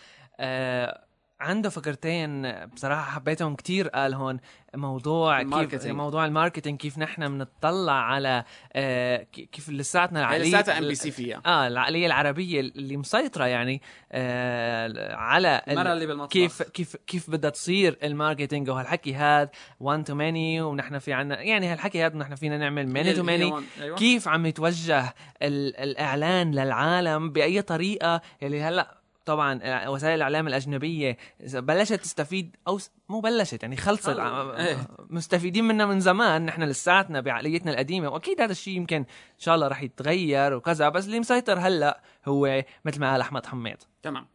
[0.40, 1.04] آه
[1.40, 4.40] عنده فكرتين بصراحة حبيتهم كتير قال هون.
[4.74, 5.96] موضوع كيف ال marketing.
[5.96, 11.10] موضوع ال marketing كيف نحن بنطلع على آه كيف لساتنا العقلية لساتها ام بي سي
[11.10, 16.96] فيها آه العقلية العربية اللي مسيطرة يعني آه على ال- المرأة اللي بالمطبخ كيف كيف
[16.96, 19.50] كيف بدها تصير ال marketing وهالحكي هذا
[19.80, 23.52] 1 to many ونحن في عنا يعني هالحكي هذا نحن فينا نعمل many to many.
[23.96, 31.16] كيف عم يتوجه ال- الإعلان للعالم بأي طريقة يلي هلأ طبعا آه، وسائل الإعلام الأجنبية
[31.54, 34.18] بلشت تستفيد أو مو بلشت يعني خلصت خلص.
[34.18, 34.76] ع- إيه.
[35.10, 39.04] مستفيدين منها من زمان نحن لساتنا بعقليتنا القديمة وأكيد هذا الشيء يمكن إن
[39.38, 43.76] شاء الله رح يتغير وكذا بس اللي مسيطر هلأ هو مثل ما قال أحمد حميد
[44.02, 44.26] تمام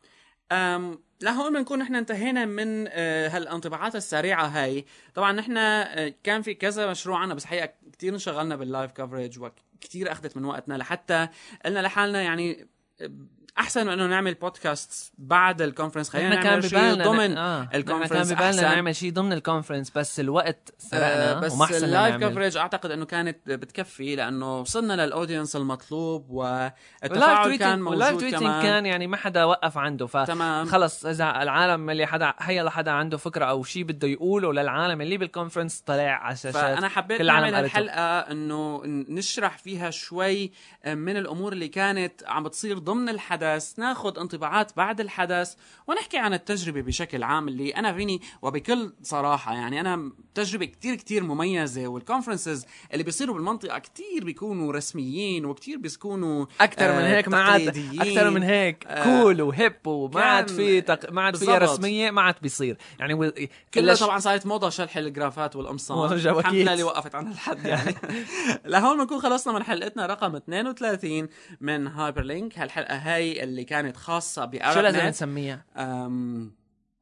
[0.51, 6.53] um لهون بنكون نحن انتهينا من آه، هالانطباعات السريعة هاي طبعا نحن آه، كان في
[6.53, 11.27] كذا مشروع عنا بس حقيقة كثير انشغلنا بال live coverage وكثير أخذت من وقتنا لحتى
[11.65, 12.67] قلنا لحالنا يعني
[13.01, 13.11] آه،
[13.59, 17.61] أحسن من إنه نعمل بودكاست بعد ال conference خلينا كان نعمل شيء ضمن آه.
[17.61, 18.61] نحن كان ال conference ببالنا أحسن.
[18.61, 22.57] نعمل شيء ضمن ال conference بس الوقت آه، سرقنا بس وما حسنا ال live coverage
[22.57, 28.29] أعتقد إنه كانت بتكفي لأنه وصلنا لل audience المطلوب والتفاعل كان tweeting وال live موجود
[28.29, 32.69] tweeting كان يعني ما حدا وقف عنده ف تمام خلص إذا العالم اللي حدا هي
[32.69, 36.87] حدا عنده فكرة أو شيء بده يقوله للعالم اللي بال conference طلع على الشاشات فأنا
[36.87, 37.55] حبيت كل نعمل.
[37.55, 40.51] الحلقة إنه نشرح فيها شوي
[40.87, 43.46] من الأمور اللي كانت عم بتصير ضمن الحدث
[43.77, 45.53] ناخذ انطباعات بعد الحدث
[45.87, 51.23] ونحكي عن التجربة بشكل عام اللي أنا فيني وبكل صراحة يعني أنا تجربة كتير كتير
[51.23, 57.41] مميزة والكونفرنسز اللي بيصيروا بالمنطقة كتير بيكونوا رسميين وكتير بيكونوا أكثر من آه، هيك ما
[57.43, 57.67] عاد.
[57.99, 61.11] أكثر من هيك آه، كول وهيب وما عاد في تق...
[61.11, 61.61] ما عاد بالضبط.
[61.61, 63.31] رسمية ما عاد بيصير يعني و...
[63.73, 66.13] كلها كلش- طبعا صارت موضة شرح الجرافات والقمصان.
[66.13, 67.95] الحمد لله اللي وقفت عن الحد يعني
[68.65, 71.27] لهون بنكون خلصنا من حلقتنا رقم 32
[71.61, 74.99] من هايبر لينك هالحلقة هاي اللي كانت خاصة بأرب شو لازم.
[74.99, 76.55] نسميها؟ أم...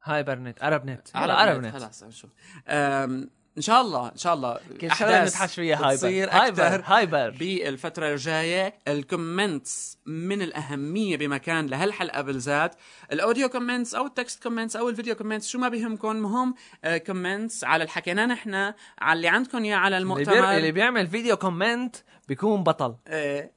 [0.04, 1.72] هايبر نت هلا عرب نت.
[1.72, 2.30] خلاص شوف.
[2.68, 3.30] أم...
[3.56, 4.58] إن شاء الله إن شاء الله.
[4.80, 5.96] كل شغله نتحش فيها؟ هايبر.
[5.96, 7.30] تصير هايبر هايبر.
[7.30, 8.74] بالفترة الجاية.
[8.88, 12.74] الكومنتس من الأهمية بمكان لهالحلقة بالذات.
[13.12, 16.54] الأوديو كومنتس أو التكست كومنتس أو الفيديو كومنتس شو ما بيهمكم مهم
[17.06, 18.54] كومنتس على اللي حكيناه نحن
[18.98, 20.56] على اللي عندكم إياه على المؤتمر.
[20.56, 21.96] اللي بيعمل فيديو كومنت
[22.28, 22.96] بيكون بطل.
[23.08, 23.50] آه،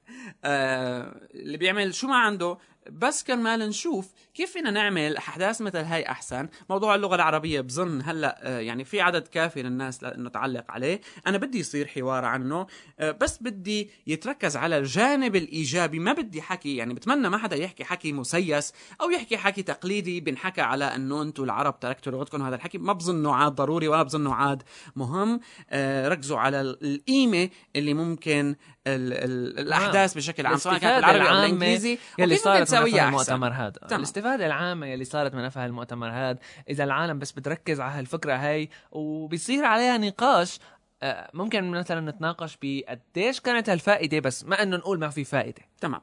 [0.43, 2.57] آه، اللي بيعمل شو ما عنده
[2.91, 6.49] بس كرمال نشوف كيف فينا نعمل أحداث مثل هاي أحسن.
[6.69, 11.01] موضوع اللغة العربية بظن هلأ آه، يعني في عدد كافي للناس لأنه تعلق عليه.
[11.27, 12.67] أنا بدي يصير حوار عنه
[12.99, 15.99] آه، بس بدي يتركز على الجانب الإيجابي.
[15.99, 20.61] ما بدي حكي يعني بتمنى ما حدا يحكي حكي مسيس أو يحكي حكي تقليدي بنحكى
[20.61, 22.77] على إنه أنتم العرب تركتوا لغتكم هذا الحكي.
[22.77, 24.63] ما بظنه عاد ضروري ولا بظنه عاد
[24.95, 25.39] مهم.
[25.69, 28.55] آه، ركزوا على القيمة اللي ممكن
[28.95, 33.07] ال ال الأحداث بشكل عام سواء كانت بالعربي أو بالإنجليزي يلي صارت من تسويها أحسن.
[33.07, 33.99] المؤتمر هذا تمام.
[33.99, 38.69] الاستفادة العامة يلي صارت من نفع المؤتمر هذا إذا العالم بس بتركز على هالفكرة هاي
[38.91, 40.59] وبيصير عليها نقاش
[41.03, 45.61] آه، ممكن مثلا نتناقش بقديش كانت هالفائدة بس ما إنه نقول ما في فائدة.
[45.81, 46.01] تمام.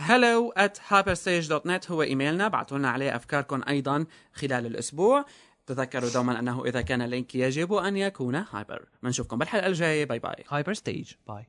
[0.00, 5.24] hello at hyperstage.net هو إيميلنا بعثوا لنا عليه أفكاركم أيضا خلال الأسبوع.
[5.66, 10.04] تذكروا دوما أنه إذا كان ال link يجب أن يكون hyper بنشوفكم بالحلقة الجاية.
[10.04, 11.46] bye bye hyper ستيج bye